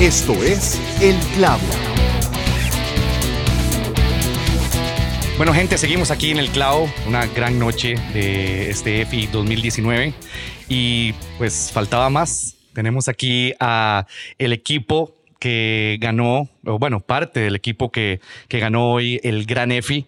Esto 0.00 0.34
es 0.44 0.78
El 1.00 1.16
Clavo. 1.36 1.62
Bueno, 5.38 5.54
gente, 5.54 5.78
seguimos 5.78 6.10
aquí 6.10 6.30
en 6.30 6.38
El 6.38 6.50
Clavo, 6.50 6.92
una 7.06 7.24
gran 7.24 7.58
noche 7.58 7.94
de 8.12 8.68
este 8.68 9.00
EFI 9.00 9.28
2019 9.28 10.12
y 10.68 11.14
pues 11.38 11.72
faltaba 11.72 12.10
más. 12.10 12.58
Tenemos 12.74 13.08
aquí 13.08 13.54
a 13.58 14.06
el 14.36 14.52
equipo 14.52 15.14
que 15.38 15.96
ganó, 15.98 16.50
o 16.66 16.78
bueno, 16.78 17.00
parte 17.00 17.40
del 17.40 17.56
equipo 17.56 17.90
que, 17.90 18.20
que 18.48 18.58
ganó 18.58 18.90
hoy 18.90 19.18
el 19.24 19.46
Gran 19.46 19.72
EFI. 19.72 20.04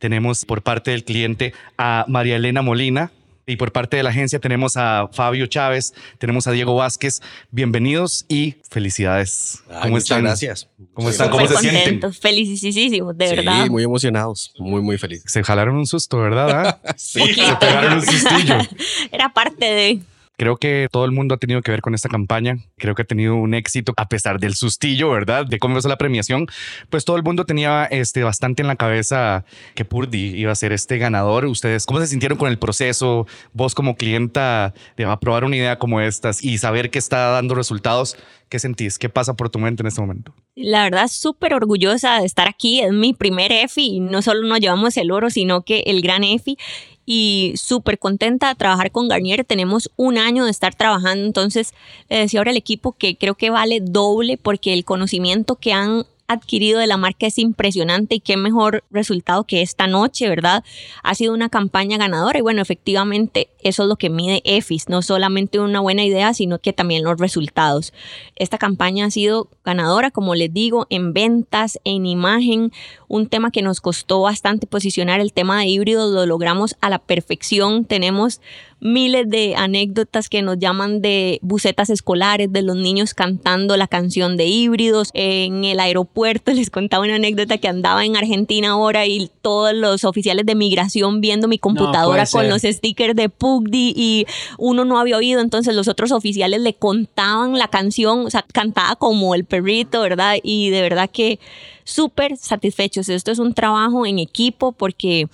Tenemos 0.00 0.44
por 0.46 0.62
parte 0.62 0.90
del 0.90 1.04
cliente 1.04 1.54
a 1.76 2.04
María 2.08 2.34
Elena 2.34 2.62
Molina, 2.62 3.12
y 3.48 3.56
por 3.56 3.72
parte 3.72 3.96
de 3.96 4.02
la 4.02 4.10
agencia 4.10 4.38
tenemos 4.38 4.76
a 4.76 5.08
Fabio 5.10 5.46
Chávez, 5.46 5.94
tenemos 6.18 6.46
a 6.46 6.52
Diego 6.52 6.74
Vázquez. 6.76 7.22
Bienvenidos 7.50 8.26
y 8.28 8.56
felicidades. 8.68 9.62
¿Cómo 9.82 9.96
están? 9.96 10.22
Gracias. 10.22 10.68
¿Cómo 10.92 11.08
están? 11.08 11.30
¿Cómo 11.30 11.46
se 11.48 11.56
sienten? 11.56 12.12
Felicísimos, 12.12 13.16
de 13.16 13.36
verdad. 13.36 13.64
Sí, 13.64 13.70
muy 13.70 13.82
emocionados, 13.82 14.52
muy, 14.58 14.82
muy 14.82 14.98
felices. 14.98 15.32
Se 15.32 15.42
jalaron 15.42 15.76
un 15.76 15.86
susto, 15.86 16.18
¿verdad? 16.18 16.78
sí. 16.96 17.20
Se 17.20 17.56
pegaron 17.56 17.94
un 17.94 18.02
sustillo. 18.02 18.58
Era 19.12 19.32
parte 19.32 19.64
de... 19.64 19.98
Creo 20.38 20.56
que 20.56 20.88
todo 20.92 21.04
el 21.04 21.10
mundo 21.10 21.34
ha 21.34 21.38
tenido 21.38 21.62
que 21.62 21.72
ver 21.72 21.80
con 21.80 21.94
esta 21.94 22.08
campaña. 22.08 22.58
Creo 22.76 22.94
que 22.94 23.02
ha 23.02 23.04
tenido 23.04 23.34
un 23.34 23.54
éxito 23.54 23.92
a 23.96 24.08
pesar 24.08 24.38
del 24.38 24.54
sustillo, 24.54 25.10
¿verdad? 25.10 25.44
De 25.44 25.58
cómo 25.58 25.80
fue 25.80 25.90
la 25.90 25.98
premiación. 25.98 26.46
Pues 26.90 27.04
todo 27.04 27.16
el 27.16 27.24
mundo 27.24 27.44
tenía 27.44 27.86
este, 27.86 28.22
bastante 28.22 28.62
en 28.62 28.68
la 28.68 28.76
cabeza 28.76 29.44
que 29.74 29.84
Purdy 29.84 30.38
iba 30.38 30.52
a 30.52 30.54
ser 30.54 30.72
este 30.72 30.96
ganador. 30.98 31.44
¿Ustedes 31.44 31.86
cómo 31.86 31.98
se 31.98 32.06
sintieron 32.06 32.38
con 32.38 32.48
el 32.48 32.58
proceso? 32.58 33.26
Vos 33.52 33.74
como 33.74 33.96
clienta 33.96 34.74
de 34.96 35.04
aprobar 35.06 35.42
una 35.42 35.56
idea 35.56 35.76
como 35.80 36.00
estas 36.00 36.44
y 36.44 36.58
saber 36.58 36.90
que 36.90 37.00
está 37.00 37.30
dando 37.30 37.56
resultados, 37.56 38.16
¿qué 38.48 38.60
sentís? 38.60 38.96
¿Qué 38.96 39.08
pasa 39.08 39.34
por 39.34 39.50
tu 39.50 39.58
mente 39.58 39.82
en 39.82 39.88
este 39.88 40.00
momento? 40.00 40.32
La 40.60 40.82
verdad, 40.82 41.06
súper 41.06 41.54
orgullosa 41.54 42.18
de 42.18 42.26
estar 42.26 42.48
aquí. 42.48 42.80
Es 42.80 42.92
mi 42.92 43.12
primer 43.12 43.52
EFI 43.52 44.00
no 44.00 44.22
solo 44.22 44.46
nos 44.48 44.58
llevamos 44.58 44.96
el 44.96 45.12
oro, 45.12 45.30
sino 45.30 45.62
que 45.62 45.84
el 45.86 46.02
gran 46.02 46.24
EFI 46.24 46.58
y 47.06 47.52
súper 47.56 48.00
contenta 48.00 48.48
de 48.48 48.54
trabajar 48.56 48.90
con 48.90 49.06
Garnier. 49.06 49.44
Tenemos 49.44 49.88
un 49.94 50.18
año 50.18 50.44
de 50.44 50.50
estar 50.50 50.74
trabajando, 50.74 51.24
entonces 51.24 51.74
le 52.08 52.18
decía 52.18 52.40
ahora 52.40 52.50
al 52.50 52.56
equipo 52.56 52.90
que 52.90 53.16
creo 53.16 53.36
que 53.36 53.50
vale 53.50 53.78
doble 53.80 54.36
porque 54.36 54.72
el 54.72 54.84
conocimiento 54.84 55.54
que 55.54 55.72
han 55.72 56.06
adquirido 56.28 56.78
de 56.78 56.86
la 56.86 56.98
marca 56.98 57.26
es 57.26 57.38
impresionante 57.38 58.16
y 58.16 58.20
qué 58.20 58.36
mejor 58.36 58.84
resultado 58.90 59.44
que 59.44 59.62
esta 59.62 59.86
noche, 59.86 60.28
¿verdad? 60.28 60.62
Ha 61.02 61.14
sido 61.14 61.32
una 61.32 61.48
campaña 61.48 61.96
ganadora 61.96 62.38
y 62.38 62.42
bueno, 62.42 62.60
efectivamente 62.60 63.48
eso 63.62 63.82
es 63.82 63.88
lo 63.88 63.96
que 63.96 64.10
mide 64.10 64.42
EFIS, 64.44 64.88
no 64.88 65.02
solamente 65.02 65.58
una 65.58 65.80
buena 65.80 66.04
idea, 66.04 66.32
sino 66.34 66.58
que 66.58 66.72
también 66.72 67.02
los 67.02 67.18
resultados. 67.18 67.92
Esta 68.36 68.58
campaña 68.58 69.06
ha 69.06 69.10
sido 69.10 69.48
ganadora, 69.64 70.10
como 70.10 70.34
les 70.34 70.52
digo, 70.52 70.86
en 70.90 71.12
ventas, 71.12 71.80
en 71.84 72.06
imagen, 72.06 72.72
un 73.08 73.28
tema 73.28 73.50
que 73.50 73.62
nos 73.62 73.80
costó 73.80 74.20
bastante 74.20 74.66
posicionar, 74.66 75.20
el 75.20 75.32
tema 75.32 75.58
de 75.58 75.66
híbridos, 75.66 76.12
lo 76.12 76.26
logramos 76.26 76.76
a 76.80 76.90
la 76.90 76.98
perfección, 76.98 77.84
tenemos 77.84 78.40
miles 78.80 79.28
de 79.28 79.54
anécdotas 79.56 80.28
que 80.28 80.42
nos 80.42 80.58
llaman 80.58 81.00
de 81.00 81.38
bucetas 81.42 81.90
escolares, 81.90 82.52
de 82.52 82.62
los 82.62 82.76
niños 82.76 83.14
cantando 83.14 83.76
la 83.76 83.88
canción 83.88 84.36
de 84.36 84.46
híbridos. 84.46 85.10
En 85.14 85.64
el 85.64 85.80
aeropuerto 85.80 86.52
les 86.54 86.70
contaba 86.70 87.04
una 87.04 87.16
anécdota 87.16 87.58
que 87.58 87.68
andaba 87.68 88.04
en 88.04 88.16
Argentina 88.16 88.70
ahora 88.70 89.06
y 89.06 89.30
todos 89.42 89.74
los 89.74 90.04
oficiales 90.04 90.46
de 90.46 90.54
migración 90.54 91.20
viendo 91.20 91.48
mi 91.48 91.58
computadora 91.58 92.26
con 92.26 92.48
los 92.48 92.62
stickers 92.62 93.16
de 93.16 93.28
Pugdi 93.28 93.92
y 93.96 94.26
uno 94.58 94.84
no 94.84 94.98
había 94.98 95.16
oído, 95.16 95.40
entonces 95.40 95.74
los 95.74 95.88
otros 95.88 96.12
oficiales 96.12 96.60
le 96.60 96.74
contaban 96.74 97.58
la 97.58 97.68
canción, 97.68 98.26
o 98.26 98.30
sea, 98.30 98.44
cantaba 98.52 98.96
como 98.96 99.34
el 99.34 99.44
perrito, 99.44 100.00
¿verdad? 100.00 100.36
Y 100.42 100.70
de 100.70 100.82
verdad 100.82 101.10
que 101.10 101.38
súper 101.84 102.36
satisfechos. 102.36 103.08
Esto 103.08 103.32
es 103.32 103.38
un 103.38 103.54
trabajo 103.54 104.06
en 104.06 104.18
equipo 104.18 104.72
porque 104.72 105.28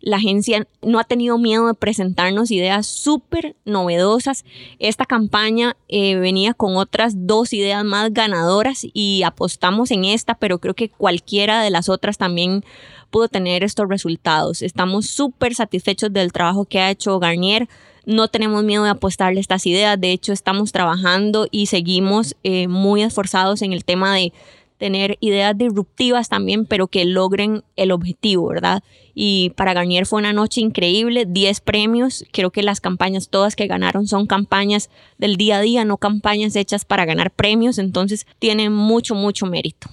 la 0.00 0.16
agencia 0.16 0.66
no 0.82 0.98
ha 0.98 1.04
tenido 1.04 1.38
miedo 1.38 1.66
de 1.66 1.74
presentarnos 1.74 2.50
ideas 2.50 2.86
súper 2.86 3.56
novedosas. 3.64 4.44
Esta 4.78 5.06
campaña 5.06 5.76
eh, 5.88 6.16
venía 6.16 6.54
con 6.54 6.76
otras 6.76 7.26
dos 7.26 7.52
ideas 7.52 7.84
más 7.84 8.12
ganadoras 8.12 8.86
y 8.92 9.22
apostamos 9.24 9.90
en 9.90 10.04
esta, 10.04 10.34
pero 10.34 10.58
creo 10.58 10.74
que 10.74 10.88
cualquiera 10.88 11.62
de 11.62 11.70
las 11.70 11.88
otras 11.88 12.18
también 12.18 12.64
pudo 13.10 13.28
tener 13.28 13.64
estos 13.64 13.88
resultados. 13.88 14.62
Estamos 14.62 15.06
súper 15.06 15.54
satisfechos 15.54 16.12
del 16.12 16.32
trabajo 16.32 16.64
que 16.64 16.80
ha 16.80 16.90
hecho 16.90 17.18
Garnier. 17.18 17.68
No 18.06 18.28
tenemos 18.28 18.64
miedo 18.64 18.84
de 18.84 18.90
apostarle 18.90 19.40
estas 19.40 19.66
ideas. 19.66 20.00
De 20.00 20.12
hecho, 20.12 20.32
estamos 20.32 20.72
trabajando 20.72 21.48
y 21.50 21.66
seguimos 21.66 22.36
eh, 22.42 22.68
muy 22.68 23.02
esforzados 23.02 23.62
en 23.62 23.72
el 23.72 23.84
tema 23.84 24.14
de 24.14 24.32
tener 24.78 25.18
ideas 25.20 25.56
disruptivas 25.58 26.28
también, 26.28 26.64
pero 26.64 26.86
que 26.86 27.04
logren 27.04 27.62
el 27.76 27.90
objetivo, 27.90 28.48
¿verdad? 28.48 28.82
Y 29.14 29.50
para 29.50 29.74
Garnier 29.74 30.06
fue 30.06 30.20
una 30.20 30.32
noche 30.32 30.60
increíble, 30.60 31.26
10 31.26 31.60
premios, 31.60 32.24
creo 32.32 32.50
que 32.50 32.62
las 32.62 32.80
campañas 32.80 33.28
todas 33.28 33.56
que 33.56 33.66
ganaron 33.66 34.06
son 34.06 34.26
campañas 34.26 34.90
del 35.18 35.36
día 35.36 35.58
a 35.58 35.60
día, 35.60 35.84
no 35.84 35.98
campañas 35.98 36.56
hechas 36.56 36.84
para 36.84 37.04
ganar 37.04 37.30
premios, 37.30 37.78
entonces 37.78 38.26
tiene 38.38 38.70
mucho, 38.70 39.14
mucho 39.14 39.46
mérito. 39.46 39.90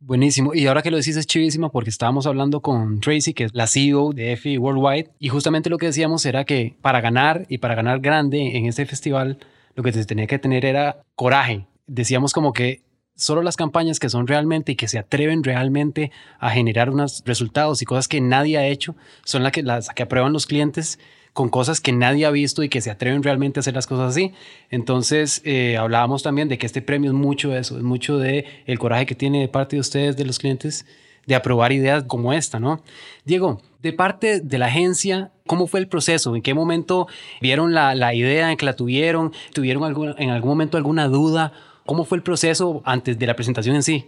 Buenísimo. 0.00 0.54
Y 0.54 0.66
ahora 0.68 0.82
que 0.82 0.90
lo 0.92 0.98
decís 0.98 1.16
es 1.16 1.26
chivísima 1.26 1.70
porque 1.70 1.90
estábamos 1.90 2.26
hablando 2.26 2.60
con 2.60 3.00
Tracy, 3.00 3.34
que 3.34 3.44
es 3.44 3.54
la 3.54 3.66
CEO 3.66 4.12
de 4.12 4.32
EFI 4.32 4.56
Worldwide, 4.58 5.10
y 5.18 5.30
justamente 5.30 5.68
lo 5.68 5.78
que 5.78 5.86
decíamos 5.86 6.24
era 6.26 6.44
que 6.44 6.76
para 6.80 7.00
ganar 7.00 7.44
y 7.48 7.58
para 7.58 7.74
ganar 7.74 7.98
grande 7.98 8.56
en 8.56 8.66
este 8.66 8.86
festival, 8.86 9.38
lo 9.74 9.82
que 9.82 9.92
se 9.92 10.04
tenía 10.04 10.28
que 10.28 10.38
tener 10.38 10.64
era 10.64 11.02
coraje. 11.16 11.66
Decíamos 11.88 12.32
como 12.32 12.52
que 12.52 12.82
solo 13.16 13.42
las 13.42 13.56
campañas 13.56 13.98
que 13.98 14.08
son 14.08 14.26
realmente 14.26 14.72
y 14.72 14.76
que 14.76 14.88
se 14.88 14.98
atreven 14.98 15.42
realmente 15.42 16.12
a 16.38 16.50
generar 16.50 16.90
unos 16.90 17.22
resultados 17.26 17.82
y 17.82 17.84
cosas 17.84 18.08
que 18.08 18.20
nadie 18.20 18.58
ha 18.58 18.66
hecho 18.66 18.94
son 19.24 19.42
las 19.42 19.52
que, 19.52 19.62
las 19.62 19.88
que 19.88 20.02
aprueban 20.02 20.32
los 20.32 20.46
clientes 20.46 20.98
con 21.32 21.50
cosas 21.50 21.82
que 21.82 21.92
nadie 21.92 22.24
ha 22.24 22.30
visto 22.30 22.62
y 22.62 22.70
que 22.70 22.80
se 22.80 22.90
atreven 22.90 23.22
realmente 23.22 23.58
a 23.58 23.60
hacer 23.60 23.74
las 23.74 23.86
cosas 23.86 24.10
así. 24.12 24.32
Entonces, 24.70 25.42
eh, 25.44 25.76
hablábamos 25.76 26.22
también 26.22 26.48
de 26.48 26.56
que 26.56 26.64
este 26.64 26.80
premio 26.80 27.10
es 27.10 27.14
mucho 27.14 27.50
de 27.50 27.60
eso, 27.60 27.76
es 27.76 27.82
mucho 27.82 28.16
de 28.16 28.46
el 28.64 28.78
coraje 28.78 29.04
que 29.04 29.14
tiene 29.14 29.40
de 29.40 29.48
parte 29.48 29.76
de 29.76 29.80
ustedes, 29.80 30.16
de 30.16 30.24
los 30.24 30.38
clientes, 30.38 30.86
de 31.26 31.34
aprobar 31.34 31.72
ideas 31.72 32.04
como 32.04 32.32
esta, 32.32 32.58
¿no? 32.58 32.82
Diego, 33.26 33.60
de 33.82 33.92
parte 33.92 34.40
de 34.40 34.58
la 34.58 34.66
agencia, 34.66 35.30
¿cómo 35.46 35.66
fue 35.66 35.80
el 35.80 35.88
proceso? 35.88 36.34
¿En 36.36 36.40
qué 36.40 36.54
momento 36.54 37.06
vieron 37.42 37.74
la, 37.74 37.94
la 37.94 38.14
idea, 38.14 38.50
en 38.50 38.56
que 38.56 38.64
la 38.64 38.74
tuvieron? 38.74 39.32
¿Tuvieron 39.52 39.84
algún, 39.84 40.14
en 40.16 40.30
algún 40.30 40.48
momento 40.48 40.78
alguna 40.78 41.06
duda? 41.06 41.52
¿Cómo 41.86 42.04
fue 42.04 42.18
el 42.18 42.22
proceso 42.22 42.82
antes 42.84 43.18
de 43.18 43.26
la 43.26 43.36
presentación 43.36 43.76
en 43.76 43.82
sí? 43.82 44.06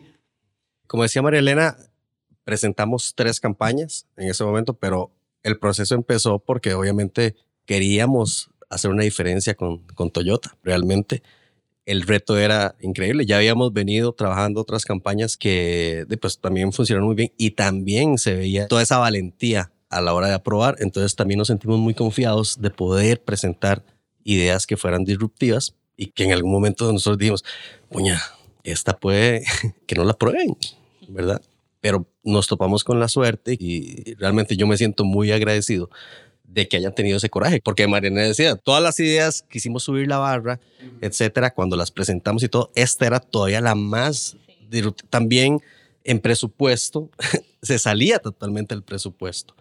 Como 0.89 1.05
decía 1.05 1.23
María 1.23 1.39
Elena, 1.39 1.77
presentamos 2.45 3.15
tres 3.15 3.41
campañas 3.41 4.07
en 4.17 4.29
ese 4.29 4.43
momento, 4.43 4.75
pero 4.75 5.13
el 5.45 5.59
proceso 5.59 5.95
empezó 5.95 6.41
porque 6.41 6.75
obviamente 6.75 7.37
queríamos 7.67 8.51
hacer 8.69 8.91
una 8.91 9.05
diferencia 9.05 9.55
con, 9.55 9.87
con 9.95 10.11
Toyota. 10.11 10.57
Realmente 10.63 11.23
el 11.87 12.03
reto 12.03 12.37
era 12.37 12.75
increíble. 12.81 13.27
Ya 13.27 13.37
habíamos 13.37 13.73
venido 13.73 14.13
trabajando 14.13 14.61
otras 14.61 14.85
campañas 14.85 15.37
que 15.37 16.05
pues, 16.21 16.41
también 16.41 16.73
funcionaron 16.73 17.07
muy 17.07 17.17
bien 17.17 17.33
y 17.37 17.53
también 17.53 18.19
se 18.19 18.35
veía 18.35 18.67
toda 18.67 18.83
esa 18.83 18.99
valentía 18.99 19.71
a 19.89 20.01
la 20.01 20.15
hora 20.15 20.27
de 20.27 20.35
aprobar. 20.35 20.77
Entonces 20.81 21.15
también 21.15 21.39
nos 21.39 21.49
sentimos 21.49 21.79
muy 21.79 21.95
confiados 21.95 22.61
de 22.61 22.71
poder 22.71 23.23
presentar 23.23 23.85
ideas 24.25 24.67
que 24.67 24.77
fueran 24.77 25.05
disruptivas 25.05 25.75
y 25.99 26.07
que 26.07 26.25
en 26.25 26.33
algún 26.33 26.53
momento 26.53 26.91
nosotros 26.91 27.19
dijimos, 27.19 27.45
puña, 27.91 28.23
esta 28.63 28.97
puede 28.97 29.45
que 29.87 29.97
no 29.97 30.05
la 30.05 30.15
prueben, 30.15 30.57
¿verdad? 31.09 31.43
Pero 31.81 32.07
nos 32.23 32.47
topamos 32.47 32.85
con 32.85 32.99
la 32.99 33.09
suerte 33.09 33.57
y 33.59 34.15
realmente 34.15 34.57
yo 34.57 34.67
me 34.67 34.79
siento 34.79 35.05
muy 35.05 35.33
agradecido 35.33 35.91
de 36.45 36.67
que 36.67 36.79
hayan 36.79 36.95
tenido 36.95 37.19
ese 37.19 37.29
coraje, 37.29 37.61
porque 37.63 37.87
Mariana 37.87 38.23
decía, 38.23 38.57
todas 38.57 38.83
las 38.83 38.99
ideas 39.01 39.45
quisimos 39.51 39.83
subir 39.83 40.09
la 40.09 40.19
barra, 40.19 40.61
etcétera, 41.03 41.53
cuando 41.53 41.77
las 41.77 41.91
presentamos 41.91 42.43
y 42.43 42.49
todo, 42.49 42.71
esta 42.75 43.07
era 43.07 43.21
todavía 43.21 43.61
la 43.61 43.75
más 43.75 44.37
también 45.11 45.61
en 46.05 46.21
presupuesto 46.21 47.11
se 47.63 47.79
salía 47.79 48.19
totalmente 48.19 48.75
el 48.75 48.83
presupuesto. 48.83 49.55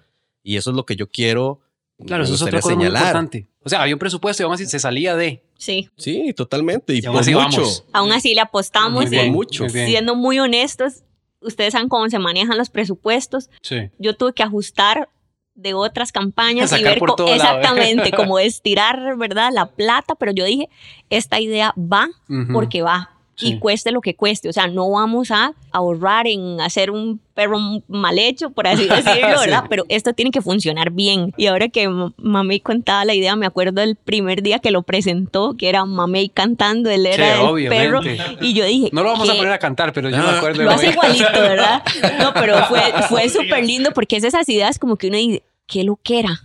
Y 0.43 0.55
eso 0.55 0.69
es 0.69 0.75
lo 0.75 0.85
que 0.85 0.95
yo 0.95 1.09
quiero 1.09 1.59
Claro, 2.05 2.23
eso 2.23 2.35
es 2.35 2.41
otra 2.41 2.59
cosa 2.61 2.75
muy 2.75 2.85
importante. 2.85 3.47
O 3.63 3.69
sea, 3.69 3.81
había 3.81 3.95
un 3.95 3.99
presupuesto 3.99 4.43
y 4.43 4.45
aún 4.45 4.53
así 4.53 4.65
se 4.65 4.79
salía 4.79 5.15
de. 5.15 5.43
Sí. 5.57 5.89
Sí, 5.97 6.33
totalmente. 6.35 6.93
Y, 6.93 6.99
Y 7.01 7.05
aún 7.05 7.13
por 7.15 7.21
así 7.21 7.33
mucho. 7.33 7.61
vamos. 7.61 7.85
Aún 7.91 8.11
así 8.11 8.35
le 8.35 8.41
apostamos 8.41 9.07
Muy 9.09 9.19
y 9.19 9.29
mucho. 9.31 9.63
muy 9.63 9.73
bien. 9.73 9.87
siendo 9.87 10.15
muy 10.15 10.39
honestos, 10.39 11.03
ustedes 11.41 11.73
saben 11.73 11.89
cómo 11.89 12.07
se 12.09 12.19
manejan 12.19 12.57
los 12.57 12.69
presupuestos. 12.69 13.49
Sí. 13.61 13.89
Yo 13.97 14.15
tuve 14.15 14.33
que 14.33 14.43
ajustar 14.43 15.09
de 15.55 15.73
otras 15.73 16.11
campañas 16.11 16.71
A 16.71 16.79
y 16.79 16.83
ver 16.83 16.99
co- 16.99 17.15
¿eh? 17.27 17.33
exactamente 17.35 18.11
como 18.15 18.37
estirar, 18.37 19.17
¿verdad? 19.17 19.49
La 19.51 19.65
plata, 19.71 20.13
pero 20.13 20.31
yo 20.31 20.45
dije, 20.45 20.69
esta 21.09 21.39
idea 21.39 21.73
va 21.77 22.07
porque 22.53 22.83
va. 22.83 23.16
Y 23.39 23.59
cueste 23.59 23.91
lo 23.91 24.01
que 24.01 24.15
cueste. 24.15 24.49
O 24.49 24.53
sea, 24.53 24.67
no 24.67 24.89
vamos 24.89 25.29
a 25.31 25.53
ahorrar 25.71 26.25
en 26.27 26.59
hacer 26.59 26.89
un 26.91 27.19
perro 27.35 27.59
mal 27.87 28.17
hecho, 28.17 28.49
por 28.49 28.65
así 28.67 28.87
decirlo, 28.89 29.39
¿verdad? 29.39 29.65
Pero 29.69 29.85
esto 29.89 30.13
tiene 30.13 30.31
que 30.31 30.41
funcionar 30.41 30.89
bien. 30.91 31.33
Y 31.37 31.45
ahora 31.45 31.69
que 31.69 31.83
M- 31.83 32.13
Mamey 32.17 32.59
contaba 32.61 33.05
la 33.05 33.13
idea, 33.13 33.35
me 33.35 33.45
acuerdo 33.45 33.79
del 33.81 33.95
primer 33.95 34.41
día 34.41 34.57
que 34.59 34.71
lo 34.71 34.81
presentó, 34.81 35.55
que 35.57 35.69
era 35.69 35.85
Mamey 35.85 36.29
cantando, 36.29 36.89
él 36.89 37.05
era 37.05 37.37
Sí, 37.55 37.63
el 37.63 37.69
perro. 37.69 38.01
Y 38.41 38.53
yo 38.53 38.65
dije, 38.65 38.89
No 38.91 39.03
lo 39.03 39.09
vamos 39.11 39.29
a 39.29 39.35
poner 39.35 39.51
a 39.53 39.59
cantar, 39.59 39.93
pero 39.93 40.09
yo 40.09 40.17
me 40.17 40.23
Ah, 40.23 40.37
acuerdo 40.37 40.59
de 40.59 40.65
Lo 40.65 40.71
hace 40.71 40.89
igualito, 40.89 41.31
¿verdad? 41.33 41.83
No, 42.19 42.33
pero 42.33 42.57
fue, 42.65 42.81
fue 43.09 43.29
súper 43.29 43.63
lindo 43.63 43.91
porque 43.93 44.17
es 44.17 44.23
esas 44.23 44.49
ideas 44.49 44.79
como 44.79 44.95
que 44.95 45.07
uno 45.09 45.17
dice, 45.17 45.43
qué 45.67 45.83
lo 45.83 45.97
que 46.01 46.19
era, 46.19 46.39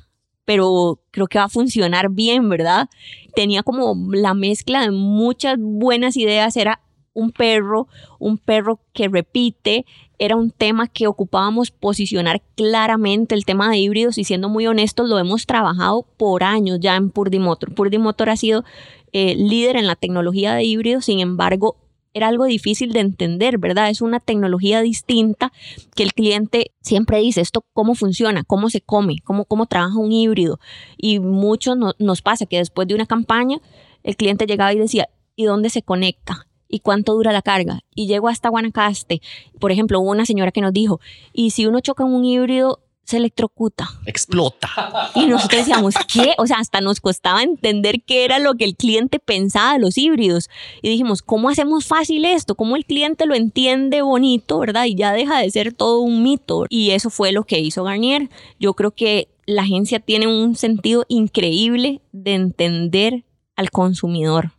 pero 0.44 0.98
creo 1.10 1.26
que 1.28 1.38
va 1.38 1.44
a 1.44 1.48
funcionar 1.48 2.10
bien, 2.10 2.48
¿verdad? 2.48 2.88
Tenía 3.34 3.62
como 3.62 3.96
la 4.12 4.34
mezcla 4.34 4.82
de 4.82 4.90
muchas 4.90 5.56
buenas 5.58 6.16
ideas, 6.16 6.56
era 6.56 6.80
un 7.14 7.30
perro, 7.30 7.88
un 8.18 8.38
perro 8.38 8.80
que 8.92 9.08
repite, 9.08 9.84
era 10.18 10.36
un 10.36 10.50
tema 10.50 10.86
que 10.86 11.06
ocupábamos 11.06 11.70
posicionar 11.70 12.42
claramente, 12.54 13.34
el 13.34 13.44
tema 13.44 13.70
de 13.70 13.78
híbridos, 13.78 14.18
y 14.18 14.24
siendo 14.24 14.48
muy 14.48 14.66
honestos, 14.66 15.08
lo 15.08 15.18
hemos 15.18 15.46
trabajado 15.46 16.06
por 16.16 16.44
años 16.44 16.78
ya 16.80 16.96
en 16.96 17.10
Purdy 17.10 17.38
Motor. 17.38 17.74
Purdy 17.74 17.98
Motor 17.98 18.30
ha 18.30 18.36
sido 18.36 18.64
eh, 19.12 19.34
líder 19.36 19.76
en 19.76 19.86
la 19.86 19.96
tecnología 19.96 20.54
de 20.54 20.64
híbridos, 20.64 21.04
sin 21.04 21.20
embargo, 21.20 21.76
era 22.14 22.28
algo 22.28 22.44
difícil 22.44 22.92
de 22.92 23.00
entender, 23.00 23.58
¿verdad? 23.58 23.90
Es 23.90 24.00
una 24.02 24.20
tecnología 24.20 24.80
distinta 24.82 25.52
que 25.94 26.02
el 26.02 26.12
cliente 26.12 26.72
siempre 26.80 27.18
dice, 27.18 27.40
esto 27.40 27.64
cómo 27.72 27.94
funciona, 27.94 28.44
cómo 28.44 28.70
se 28.70 28.80
come, 28.80 29.16
cómo, 29.24 29.44
cómo 29.44 29.66
trabaja 29.66 29.98
un 29.98 30.12
híbrido. 30.12 30.58
Y 30.96 31.18
mucho 31.20 31.74
no- 31.74 31.94
nos 31.98 32.22
pasa 32.22 32.46
que 32.46 32.58
después 32.58 32.86
de 32.88 32.94
una 32.94 33.06
campaña, 33.06 33.58
el 34.02 34.16
cliente 34.16 34.46
llegaba 34.46 34.72
y 34.72 34.78
decía, 34.78 35.08
¿y 35.36 35.44
dónde 35.44 35.70
se 35.70 35.82
conecta? 35.82 36.46
¿Y 36.68 36.80
cuánto 36.80 37.12
dura 37.14 37.32
la 37.32 37.42
carga? 37.42 37.80
Y 37.94 38.06
llego 38.06 38.28
hasta 38.28 38.48
Guanacaste. 38.48 39.20
Por 39.60 39.72
ejemplo, 39.72 40.00
hubo 40.00 40.10
una 40.10 40.24
señora 40.26 40.52
que 40.52 40.60
nos 40.62 40.72
dijo, 40.72 41.00
¿y 41.32 41.50
si 41.50 41.66
uno 41.66 41.80
choca 41.80 42.04
en 42.04 42.12
un 42.14 42.24
híbrido, 42.24 42.80
se 43.04 43.16
electrocuta? 43.16 43.88
Explota. 44.06 44.68
Y 45.14 45.26
nosotros 45.26 45.60
decíamos, 45.60 45.94
¿qué? 46.12 46.32
O 46.38 46.46
sea, 46.46 46.56
hasta 46.58 46.80
nos 46.80 47.00
costaba 47.00 47.42
entender 47.42 48.02
qué 48.04 48.24
era 48.24 48.38
lo 48.38 48.54
que 48.54 48.64
el 48.64 48.76
cliente 48.76 49.18
pensaba 49.18 49.74
de 49.74 49.78
los 49.78 49.98
híbridos. 49.98 50.48
Y 50.80 50.88
dijimos, 50.88 51.22
¿cómo 51.22 51.48
hacemos 51.50 51.86
fácil 51.86 52.24
esto? 52.24 52.54
¿Cómo 52.54 52.76
el 52.76 52.84
cliente 52.84 53.26
lo 53.26 53.34
entiende 53.34 54.02
bonito, 54.02 54.58
verdad? 54.58 54.86
Y 54.86 54.94
ya 54.94 55.12
deja 55.12 55.38
de 55.38 55.50
ser 55.50 55.72
todo 55.72 56.00
un 56.00 56.22
mito. 56.22 56.64
Y 56.68 56.90
eso 56.90 57.10
fue 57.10 57.32
lo 57.32 57.44
que 57.44 57.60
hizo 57.60 57.84
Garnier. 57.84 58.30
Yo 58.58 58.74
creo 58.74 58.92
que 58.92 59.28
la 59.46 59.62
agencia 59.62 60.00
tiene 60.00 60.26
un 60.26 60.56
sentido 60.56 61.04
increíble 61.08 62.00
de 62.12 62.34
entender 62.34 63.24
al 63.56 63.70
consumidor, 63.70 64.52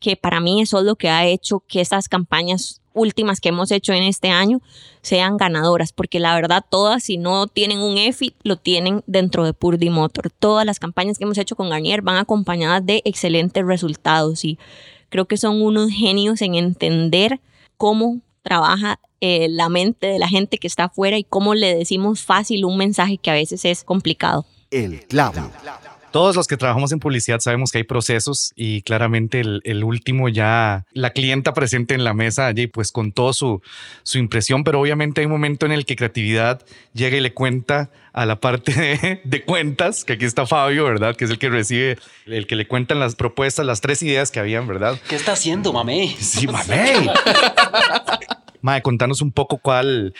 que 0.00 0.16
para 0.16 0.40
mí 0.40 0.62
eso 0.62 0.78
es 0.78 0.84
lo 0.84 0.96
que 0.96 1.10
ha 1.10 1.26
hecho 1.26 1.62
que 1.68 1.80
estas 1.80 2.08
campañas 2.08 2.80
últimas 2.92 3.40
que 3.40 3.50
hemos 3.50 3.70
hecho 3.70 3.92
en 3.92 4.02
este 4.02 4.30
año 4.30 4.60
sean 5.02 5.36
ganadoras, 5.36 5.92
porque 5.92 6.18
la 6.18 6.34
verdad 6.34 6.64
todas, 6.68 7.04
si 7.04 7.18
no 7.18 7.46
tienen 7.46 7.78
un 7.78 7.98
EFI, 7.98 8.34
lo 8.42 8.56
tienen 8.56 9.02
dentro 9.06 9.44
de 9.44 9.52
Purdy 9.52 9.90
Motor. 9.90 10.30
Todas 10.30 10.66
las 10.66 10.78
campañas 10.78 11.18
que 11.18 11.24
hemos 11.24 11.38
hecho 11.38 11.56
con 11.56 11.70
Garnier 11.70 12.02
van 12.02 12.16
acompañadas 12.16 12.84
de 12.84 13.02
excelentes 13.04 13.64
resultados 13.64 14.44
y 14.44 14.58
creo 15.08 15.26
que 15.26 15.36
son 15.36 15.62
unos 15.62 15.90
genios 15.90 16.42
en 16.42 16.54
entender 16.54 17.40
cómo 17.76 18.20
trabaja 18.42 18.98
eh, 19.20 19.48
la 19.50 19.68
mente 19.68 20.06
de 20.06 20.18
la 20.18 20.28
gente 20.28 20.58
que 20.58 20.66
está 20.66 20.84
afuera 20.84 21.18
y 21.18 21.24
cómo 21.24 21.54
le 21.54 21.74
decimos 21.74 22.22
fácil 22.22 22.64
un 22.64 22.76
mensaje 22.76 23.18
que 23.18 23.30
a 23.30 23.34
veces 23.34 23.64
es 23.64 23.84
complicado. 23.84 24.46
El 24.70 25.06
clavo. 25.06 25.50
Todos 26.10 26.36
los 26.36 26.46
que 26.46 26.56
trabajamos 26.56 26.92
en 26.92 26.98
publicidad 26.98 27.40
sabemos 27.40 27.70
que 27.72 27.78
hay 27.78 27.84
procesos 27.84 28.52
y 28.56 28.82
claramente 28.82 29.40
el, 29.40 29.60
el 29.64 29.84
último 29.84 30.28
ya 30.28 30.84
la 30.92 31.10
clienta 31.10 31.54
presente 31.54 31.94
en 31.94 32.04
la 32.04 32.14
mesa 32.14 32.46
allí 32.46 32.66
pues 32.66 32.92
con 32.92 33.12
todo 33.12 33.32
su, 33.32 33.62
su 34.02 34.18
impresión, 34.18 34.64
pero 34.64 34.80
obviamente 34.80 35.20
hay 35.20 35.26
un 35.26 35.32
momento 35.32 35.66
en 35.66 35.72
el 35.72 35.86
que 35.86 35.96
creatividad 35.96 36.62
llega 36.94 37.16
y 37.16 37.20
le 37.20 37.32
cuenta 37.32 37.90
a 38.12 38.26
la 38.26 38.40
parte 38.40 38.72
de, 38.72 39.20
de 39.22 39.44
cuentas, 39.44 40.04
que 40.04 40.14
aquí 40.14 40.24
está 40.24 40.46
Fabio, 40.46 40.84
¿verdad? 40.84 41.14
Que 41.14 41.24
es 41.24 41.30
el 41.30 41.38
que 41.38 41.48
recibe, 41.48 41.98
el 42.26 42.46
que 42.46 42.56
le 42.56 42.66
cuentan 42.66 42.98
las 42.98 43.14
propuestas, 43.14 43.64
las 43.64 43.80
tres 43.80 44.02
ideas 44.02 44.30
que 44.30 44.40
habían, 44.40 44.66
¿verdad? 44.66 44.98
¿Qué 45.08 45.16
está 45.16 45.32
haciendo, 45.32 45.72
mamey? 45.72 46.08
Sí, 46.18 46.46
mamey. 46.46 47.08
Mae, 48.62 48.82
contanos 48.82 49.22
un 49.22 49.32
poco 49.32 49.58
cuál. 49.58 50.14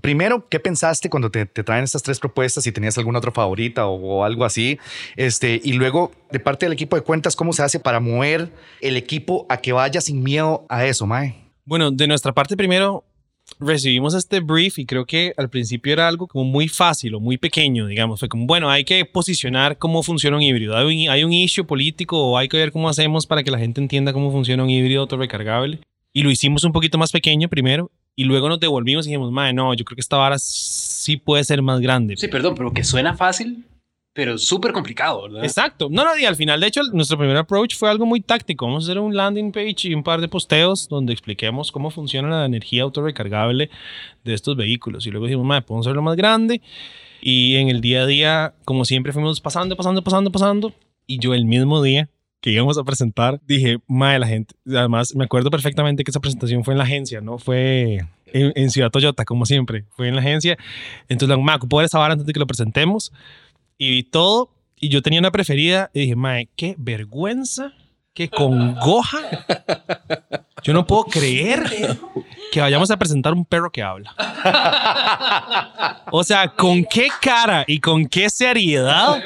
Primero, 0.00 0.48
¿qué 0.48 0.60
pensaste 0.60 1.10
cuando 1.10 1.30
te, 1.30 1.46
te 1.46 1.64
traen 1.64 1.84
estas 1.84 2.02
tres 2.02 2.20
propuestas? 2.20 2.64
Si 2.64 2.72
tenías 2.72 2.98
alguna 2.98 3.18
otra 3.18 3.32
favorita 3.32 3.86
o, 3.86 3.94
o 3.94 4.24
algo 4.24 4.44
así. 4.44 4.78
Este, 5.16 5.60
y 5.62 5.72
luego, 5.74 6.12
de 6.30 6.40
parte 6.40 6.66
del 6.66 6.72
equipo 6.72 6.96
de 6.96 7.02
cuentas, 7.02 7.36
¿cómo 7.36 7.52
se 7.52 7.62
hace 7.62 7.80
para 7.80 8.00
mover 8.00 8.50
el 8.80 8.96
equipo 8.96 9.46
a 9.48 9.58
que 9.58 9.72
vaya 9.72 10.00
sin 10.00 10.22
miedo 10.22 10.66
a 10.68 10.84
eso, 10.84 11.06
Mae? 11.06 11.36
Bueno, 11.64 11.90
de 11.90 12.06
nuestra 12.06 12.32
parte 12.32 12.56
primero 12.56 13.04
recibimos 13.58 14.14
este 14.14 14.40
brief 14.40 14.78
y 14.78 14.86
creo 14.86 15.04
que 15.04 15.32
al 15.36 15.50
principio 15.50 15.92
era 15.92 16.06
algo 16.06 16.26
como 16.26 16.44
muy 16.44 16.68
fácil 16.68 17.14
o 17.14 17.20
muy 17.20 17.36
pequeño, 17.38 17.86
digamos. 17.86 18.20
Fue 18.20 18.28
como, 18.28 18.46
bueno, 18.46 18.70
hay 18.70 18.84
que 18.84 19.04
posicionar 19.04 19.78
cómo 19.78 20.02
funciona 20.02 20.36
un 20.36 20.42
híbrido. 20.42 20.76
Hay 20.76 20.84
un, 20.86 21.10
hay 21.10 21.24
un 21.24 21.32
issue 21.32 21.64
político 21.64 22.18
o 22.18 22.38
hay 22.38 22.48
que 22.48 22.56
ver 22.56 22.72
cómo 22.72 22.88
hacemos 22.88 23.26
para 23.26 23.42
que 23.42 23.50
la 23.50 23.58
gente 23.58 23.80
entienda 23.80 24.12
cómo 24.12 24.30
funciona 24.30 24.62
un 24.62 24.70
híbrido 24.70 25.02
autorrecargable. 25.02 25.80
Y 26.12 26.22
lo 26.22 26.30
hicimos 26.30 26.64
un 26.64 26.72
poquito 26.72 26.98
más 26.98 27.12
pequeño 27.12 27.48
primero 27.48 27.90
y 28.16 28.24
luego 28.24 28.48
nos 28.48 28.60
devolvimos 28.60 29.06
y 29.06 29.10
dijimos, 29.10 29.30
madre, 29.30 29.52
no, 29.52 29.72
yo 29.74 29.84
creo 29.84 29.96
que 29.96 30.00
esta 30.00 30.16
vara 30.16 30.36
sí 30.38 31.16
puede 31.16 31.44
ser 31.44 31.62
más 31.62 31.80
grande. 31.80 32.16
Sí, 32.16 32.28
perdón, 32.28 32.54
pero 32.56 32.72
que 32.72 32.84
suena 32.84 33.14
fácil, 33.14 33.64
pero 34.12 34.36
súper 34.38 34.72
complicado, 34.72 35.22
¿verdad? 35.22 35.44
Exacto. 35.44 35.88
No, 35.90 36.04
no, 36.04 36.18
y 36.18 36.24
al 36.24 36.34
final, 36.34 36.60
de 36.60 36.66
hecho, 36.66 36.82
nuestro 36.92 37.16
primer 37.16 37.36
approach 37.36 37.76
fue 37.76 37.88
algo 37.88 38.04
muy 38.06 38.20
táctico. 38.20 38.66
Vamos 38.66 38.84
a 38.84 38.86
hacer 38.86 38.98
un 38.98 39.14
landing 39.14 39.52
page 39.52 39.88
y 39.88 39.94
un 39.94 40.02
par 40.02 40.20
de 40.20 40.28
posteos 40.28 40.88
donde 40.88 41.12
expliquemos 41.12 41.70
cómo 41.70 41.90
funciona 41.90 42.28
la 42.28 42.44
energía 42.44 42.82
autorrecargable 42.82 43.70
de 44.24 44.34
estos 44.34 44.56
vehículos. 44.56 45.06
Y 45.06 45.10
luego 45.10 45.26
dijimos, 45.26 45.46
madre, 45.46 45.62
podemos 45.62 45.86
hacerlo 45.86 46.02
más 46.02 46.16
grande. 46.16 46.60
Y 47.22 47.56
en 47.56 47.68
el 47.68 47.80
día 47.80 48.02
a 48.02 48.06
día, 48.06 48.54
como 48.64 48.84
siempre, 48.84 49.12
fuimos 49.12 49.40
pasando, 49.40 49.76
pasando, 49.76 50.02
pasando, 50.02 50.32
pasando. 50.32 50.74
Y 51.06 51.20
yo 51.20 51.32
el 51.32 51.44
mismo 51.44 51.82
día 51.82 52.08
que 52.40 52.50
íbamos 52.50 52.78
a 52.78 52.84
presentar, 52.84 53.40
dije, 53.46 53.78
madre, 53.86 54.18
la 54.20 54.26
gente. 54.26 54.54
Además, 54.66 55.14
me 55.14 55.24
acuerdo 55.24 55.50
perfectamente 55.50 56.04
que 56.04 56.10
esa 56.10 56.20
presentación 56.20 56.64
fue 56.64 56.74
en 56.74 56.78
la 56.78 56.84
agencia, 56.84 57.20
¿no? 57.20 57.38
Fue 57.38 57.98
en, 58.26 58.52
en 58.54 58.70
Ciudad 58.70 58.90
Toyota, 58.90 59.24
como 59.24 59.44
siempre. 59.44 59.84
Fue 59.90 60.08
en 60.08 60.14
la 60.14 60.20
agencia. 60.20 60.56
Entonces, 61.08 61.36
la 61.36 61.42
madre, 61.42 61.66
¿puedo 61.68 61.78
ver 61.80 61.86
esa 61.86 62.04
antes 62.04 62.26
de 62.26 62.32
que 62.32 62.40
lo 62.40 62.46
presentemos? 62.46 63.12
y 63.80 63.90
vi 63.90 64.02
todo 64.02 64.50
y 64.76 64.90
yo 64.90 65.00
tenía 65.00 65.20
una 65.20 65.30
preferida 65.30 65.90
y 65.94 66.00
dije, 66.00 66.14
mae, 66.14 66.50
qué 66.54 66.74
vergüenza, 66.78 67.72
qué 68.12 68.28
congoja. 68.28 69.18
Yo 70.62 70.74
no 70.74 70.86
puedo 70.86 71.04
creer 71.04 71.64
que 72.52 72.60
vayamos 72.60 72.90
a 72.90 72.98
presentar 72.98 73.32
un 73.32 73.46
perro 73.46 73.70
que 73.72 73.82
habla. 73.82 74.14
O 76.12 76.22
sea, 76.24 76.48
¿con 76.48 76.84
qué 76.84 77.08
cara 77.22 77.64
y 77.66 77.78
con 77.78 78.06
qué 78.06 78.28
seriedad 78.28 79.22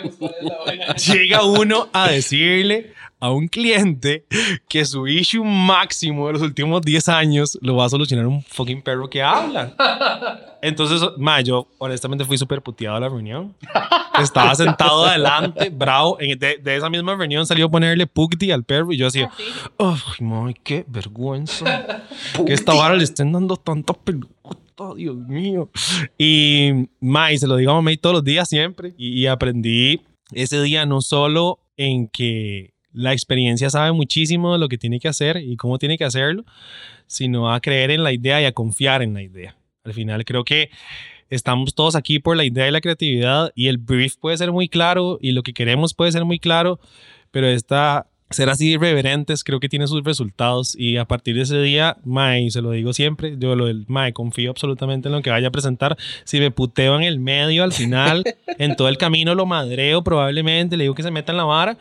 llega 1.04 1.44
uno 1.44 1.88
a 1.92 2.08
decirle 2.08 2.92
a 3.24 3.30
un 3.30 3.48
cliente 3.48 4.26
que 4.68 4.84
su 4.84 5.06
issue 5.08 5.42
máximo 5.44 6.26
de 6.26 6.34
los 6.34 6.42
últimos 6.42 6.82
10 6.82 7.08
años 7.08 7.58
lo 7.62 7.76
va 7.76 7.86
a 7.86 7.88
solucionar 7.88 8.26
un 8.26 8.42
fucking 8.42 8.82
perro 8.82 9.08
que 9.08 9.22
habla? 9.22 9.74
Entonces, 10.62 11.00
ma, 11.18 11.40
yo 11.40 11.66
honestamente 11.78 12.24
fui 12.24 12.36
súper 12.38 12.60
puteado 12.62 12.96
a 12.96 13.00
la 13.00 13.08
reunión. 13.08 13.54
Estaba 14.20 14.54
sentado 14.54 15.04
adelante, 15.04 15.70
bravo. 15.70 16.18
En- 16.20 16.38
de, 16.38 16.58
de 16.58 16.76
esa 16.76 16.88
misma 16.90 17.14
reunión 17.16 17.46
salió 17.46 17.66
a 17.66 17.70
ponerle 17.70 18.06
Pugdi 18.06 18.50
al 18.50 18.64
perro 18.64 18.92
y 18.92 18.96
yo 18.98 19.06
así, 19.06 19.24
ay, 19.78 19.96
mami, 20.20 20.54
qué 20.62 20.84
vergüenza. 20.86 21.86
Que 22.46 22.52
esta 22.52 22.74
vara 22.74 22.94
le 22.94 23.04
estén 23.04 23.32
dando 23.32 23.56
tanta 23.56 23.92
pelota, 23.94 24.34
Dios 24.96 25.16
mío. 25.16 25.70
Y, 26.18 26.88
ma, 27.00 27.32
y 27.32 27.38
se 27.38 27.46
lo 27.46 27.56
digo 27.56 27.70
a 27.72 27.74
mamá 27.74 27.90
todos 28.00 28.14
los 28.16 28.24
días 28.24 28.48
siempre. 28.48 28.94
Y, 28.98 29.20
y 29.20 29.26
aprendí 29.26 30.00
ese 30.32 30.60
día 30.62 30.84
no 30.86 31.00
solo 31.00 31.60
en 31.76 32.08
que 32.08 32.73
la 32.94 33.12
experiencia 33.12 33.68
sabe 33.68 33.92
muchísimo 33.92 34.54
de 34.54 34.58
lo 34.58 34.68
que 34.68 34.78
tiene 34.78 35.00
que 35.00 35.08
hacer 35.08 35.36
y 35.36 35.56
cómo 35.56 35.78
tiene 35.78 35.98
que 35.98 36.04
hacerlo, 36.04 36.44
sino 37.06 37.52
a 37.52 37.60
creer 37.60 37.90
en 37.90 38.02
la 38.02 38.12
idea 38.12 38.40
y 38.40 38.46
a 38.46 38.52
confiar 38.52 39.02
en 39.02 39.12
la 39.12 39.22
idea. 39.22 39.56
Al 39.84 39.92
final 39.92 40.24
creo 40.24 40.44
que 40.44 40.70
estamos 41.28 41.74
todos 41.74 41.96
aquí 41.96 42.20
por 42.20 42.36
la 42.36 42.44
idea 42.44 42.68
y 42.68 42.70
la 42.70 42.80
creatividad 42.80 43.52
y 43.54 43.68
el 43.68 43.78
brief 43.78 44.16
puede 44.16 44.38
ser 44.38 44.52
muy 44.52 44.68
claro 44.68 45.18
y 45.20 45.32
lo 45.32 45.42
que 45.42 45.52
queremos 45.52 45.92
puede 45.92 46.12
ser 46.12 46.24
muy 46.24 46.38
claro, 46.38 46.80
pero 47.30 47.46
esta 47.48 48.06
ser 48.30 48.50
así 48.50 48.72
irreverentes 48.72 49.44
creo 49.44 49.60
que 49.60 49.68
tiene 49.68 49.86
sus 49.86 50.02
resultados 50.02 50.74
y 50.76 50.96
a 50.96 51.04
partir 51.04 51.36
de 51.36 51.42
ese 51.42 51.60
día, 51.60 51.96
Mae, 52.04 52.50
se 52.50 52.62
lo 52.62 52.70
digo 52.72 52.92
siempre, 52.92 53.36
yo 53.38 53.54
lo 53.54 53.66
del 53.66 53.84
Mae, 53.88 54.12
confío 54.12 54.50
absolutamente 54.50 55.08
en 55.08 55.14
lo 55.14 55.22
que 55.22 55.30
vaya 55.30 55.48
a 55.48 55.52
presentar. 55.52 55.96
Si 56.24 56.40
me 56.40 56.50
puteo 56.50 56.96
en 56.96 57.02
el 57.02 57.18
medio 57.18 57.64
al 57.64 57.72
final, 57.72 58.24
en 58.58 58.76
todo 58.76 58.88
el 58.88 58.98
camino 58.98 59.34
lo 59.34 59.46
madreo 59.46 60.02
probablemente, 60.02 60.76
le 60.76 60.84
digo 60.84 60.94
que 60.94 61.02
se 61.02 61.10
meta 61.10 61.32
en 61.32 61.38
la 61.38 61.44
vara, 61.44 61.78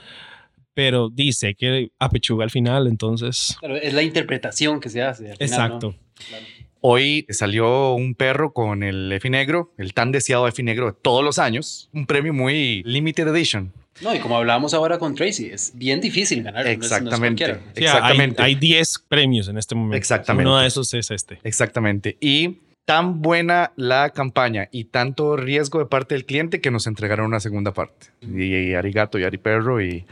pero 0.74 1.10
dice 1.10 1.56
que 1.56 1.89
apechuga 2.00 2.44
al 2.44 2.51
final, 2.51 2.88
entonces... 2.88 3.56
Claro, 3.60 3.75
es 3.75 3.94
la 3.94 4.01
interpretación 4.03 4.80
que 4.80 4.89
se 4.89 5.01
hace. 5.01 5.32
al 5.32 5.38
final, 5.38 5.50
Exacto. 5.50 5.88
¿no? 5.92 6.25
Claro. 6.30 6.46
Hoy 6.86 7.25
salió 7.30 7.94
un 7.94 8.13
perro 8.13 8.51
con 8.51 8.84
el 8.84 9.10
EFI 9.12 9.30
negro, 9.30 9.74
el 9.77 9.94
tan 9.94 10.12
deseado 10.12 10.48
EFI 10.50 10.63
negro 10.63 10.88
de 10.88 10.94
todos 11.01 11.24
los 11.24 11.39
años, 11.39 11.89
un 11.94 12.06
premio 12.06 12.34
muy 12.34 12.84
limited 12.84 13.27
edition, 13.30 13.72
No, 14.01 14.13
y 14.13 14.20
como 14.20 14.36
hablábamos 14.36 14.74
ahora 14.74 14.98
con 14.98 15.15
Tracy, 15.15 15.46
es 15.51 15.72
bien 15.75 16.01
difícil 16.01 16.44
ganar. 16.44 16.65
no 16.65 16.72
es- 16.72 16.77
no 16.80 16.84
es 16.86 16.92
Exactamente. 16.92 17.60
Exactamente. 17.75 18.42
Hay 18.44 18.56
10 18.56 18.96
premios 19.08 19.48
en 19.48 19.58
este 19.58 19.75
momento. 19.75 19.96
Exactamente. 19.96 20.50
Uno 20.50 20.60
de 20.60 20.68
esos 20.68 20.94
es 20.94 21.10
este. 21.12 21.39
Exactamente. 21.44 22.18
Y 22.20 22.58
tan 22.86 23.22
buena 23.22 23.72
la 23.78 24.10
campaña 24.10 24.68
y 24.72 24.86
tanto 24.86 25.38
riesgo 25.38 25.80
de 25.80 25.86
parte 25.86 26.16
del 26.16 26.25
cliente 26.25 26.60
que 26.60 26.70
nos 26.70 26.86
entregaron 26.86 27.25
una 27.25 27.40
segunda 27.40 27.74
parte. 27.74 28.08
Y, 28.22 28.44
y 28.44 28.74
arigato 28.74 29.18
y 29.18 29.24
ariperro 29.24 29.82
y, 29.82 30.06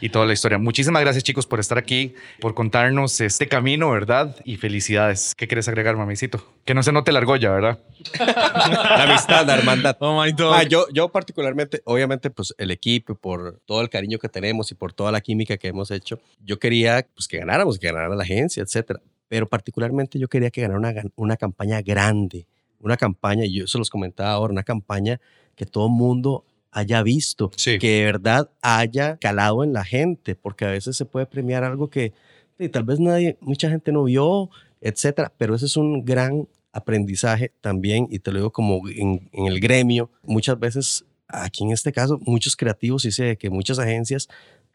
y 0.00 0.08
toda 0.08 0.24
la 0.24 0.32
historia. 0.32 0.58
Muchísimas 0.58 1.02
gracias 1.02 1.22
chicos 1.22 1.46
por 1.46 1.60
estar 1.60 1.76
aquí, 1.76 2.14
por 2.40 2.54
contarnos 2.54 3.20
este 3.20 3.46
camino, 3.46 3.90
¿verdad? 3.90 4.36
Y 4.44 4.56
felicidades. 4.56 5.34
¿Qué 5.36 5.46
quieres 5.46 5.68
agregar, 5.68 5.96
mamicito? 5.96 6.54
Que 6.64 6.72
no 6.72 6.82
se 6.82 6.92
note 6.92 7.12
la 7.12 7.18
argolla, 7.18 7.50
¿verdad? 7.50 7.78
La 8.18 9.04
amistad, 9.04 9.46
la 9.46 9.56
hermandad. 9.56 9.96
Oh 10.00 10.22
my 10.22 10.32
God. 10.32 10.52
Ah, 10.54 10.62
yo, 10.62 10.86
yo 10.92 11.10
particularmente, 11.10 11.82
obviamente, 11.84 12.30
pues 12.30 12.54
el 12.56 12.70
equipo, 12.70 13.14
por 13.14 13.60
todo 13.66 13.82
el 13.82 13.90
cariño 13.90 14.18
que 14.18 14.30
tenemos 14.30 14.70
y 14.70 14.74
por 14.74 14.94
toda 14.94 15.12
la 15.12 15.20
química 15.20 15.58
que 15.58 15.68
hemos 15.68 15.90
hecho, 15.90 16.20
yo 16.42 16.58
quería 16.58 17.06
pues, 17.14 17.28
que 17.28 17.38
ganáramos, 17.38 17.78
que 17.78 17.88
ganara 17.88 18.14
la 18.14 18.22
agencia, 18.22 18.62
etcétera. 18.62 19.00
Pero 19.28 19.48
particularmente 19.48 20.18
yo 20.18 20.28
quería 20.28 20.50
que 20.50 20.60
ganara 20.62 20.78
una, 20.78 20.94
una 21.16 21.36
campaña 21.36 21.80
grande, 21.82 22.46
una 22.80 22.96
campaña, 22.96 23.44
y 23.44 23.54
yo 23.54 23.66
se 23.66 23.78
los 23.78 23.90
comentaba 23.90 24.32
ahora, 24.32 24.52
una 24.52 24.62
campaña 24.62 25.20
que 25.54 25.66
todo 25.66 25.88
mundo 25.88 26.44
haya 26.70 27.02
visto, 27.02 27.50
Sí. 27.56 27.78
que 27.78 27.98
de 28.00 28.04
verdad 28.04 28.50
haya 28.60 29.16
calado 29.18 29.62
en 29.64 29.72
la 29.72 29.84
gente, 29.84 30.34
porque 30.34 30.64
a 30.64 30.70
veces 30.70 30.96
se 30.96 31.04
puede 31.04 31.24
premiar 31.26 31.64
algo 31.64 31.88
que 31.88 32.12
sí, 32.58 32.68
tal 32.68 32.84
vez 32.84 32.98
nadie, 33.00 33.36
mucha 33.40 33.70
gente 33.70 33.92
no 33.92 34.04
vio, 34.04 34.50
etcétera, 34.80 35.32
pero 35.38 35.54
ese 35.54 35.66
es 35.66 35.76
un 35.76 36.04
gran 36.04 36.48
aprendizaje 36.72 37.52
también, 37.60 38.08
y 38.10 38.18
te 38.18 38.32
lo 38.32 38.38
digo 38.38 38.50
como 38.52 38.88
en, 38.88 39.28
en 39.32 39.46
el 39.46 39.60
gremio, 39.60 40.10
muchas 40.24 40.58
veces, 40.58 41.04
aquí 41.28 41.62
en 41.64 41.70
este 41.70 41.92
caso, 41.92 42.18
muchos 42.22 42.56
creativos, 42.56 43.04
y 43.04 43.12
sé 43.12 43.36
que 43.38 43.48
muchas 43.50 43.78
agencias 43.78 44.28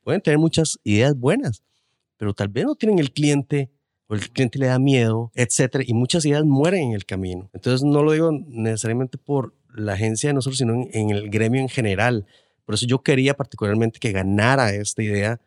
pueden 0.04 0.22
tener 0.22 0.40
muchas 0.40 0.80
ideas 0.86 1.16
buenas, 1.16 1.62
pero 2.18 2.34
tal 2.34 2.48
vez 2.48 2.66
no 2.66 2.76
tienen 2.76 3.00
el 3.00 3.12
cliente 3.12 3.70
o 4.10 4.16
el 4.16 4.30
cliente 4.32 4.58
le 4.58 4.66
da 4.66 4.80
miedo, 4.80 5.32
etcétera, 5.36 5.84
y 5.88 5.94
muchas 5.94 6.26
ideas 6.26 6.44
mueren 6.44 6.90
en 6.90 6.94
el 6.94 7.06
camino. 7.06 7.50
Entonces 7.54 7.84
no 7.84 8.04
lo 8.04 8.12
digo 8.12 8.32
necesariamente 8.32 9.20
por 9.20 9.54
la 9.74 9.94
agencia 9.94 10.30
de 10.30 10.34
nosotros, 10.34 10.58
sino 10.58 10.74
en, 10.74 10.90
en 10.92 11.10
el 11.12 11.30
gremio 11.30 11.62
en 11.62 11.70
general. 11.70 12.26
Por 12.66 12.74
eso 12.74 12.88
yo 12.88 13.04
quería 13.04 13.36
particularmente 13.36 14.00
que 14.00 14.12
ganara 14.12 14.74
esta 14.74 15.04
idea, 15.04 15.40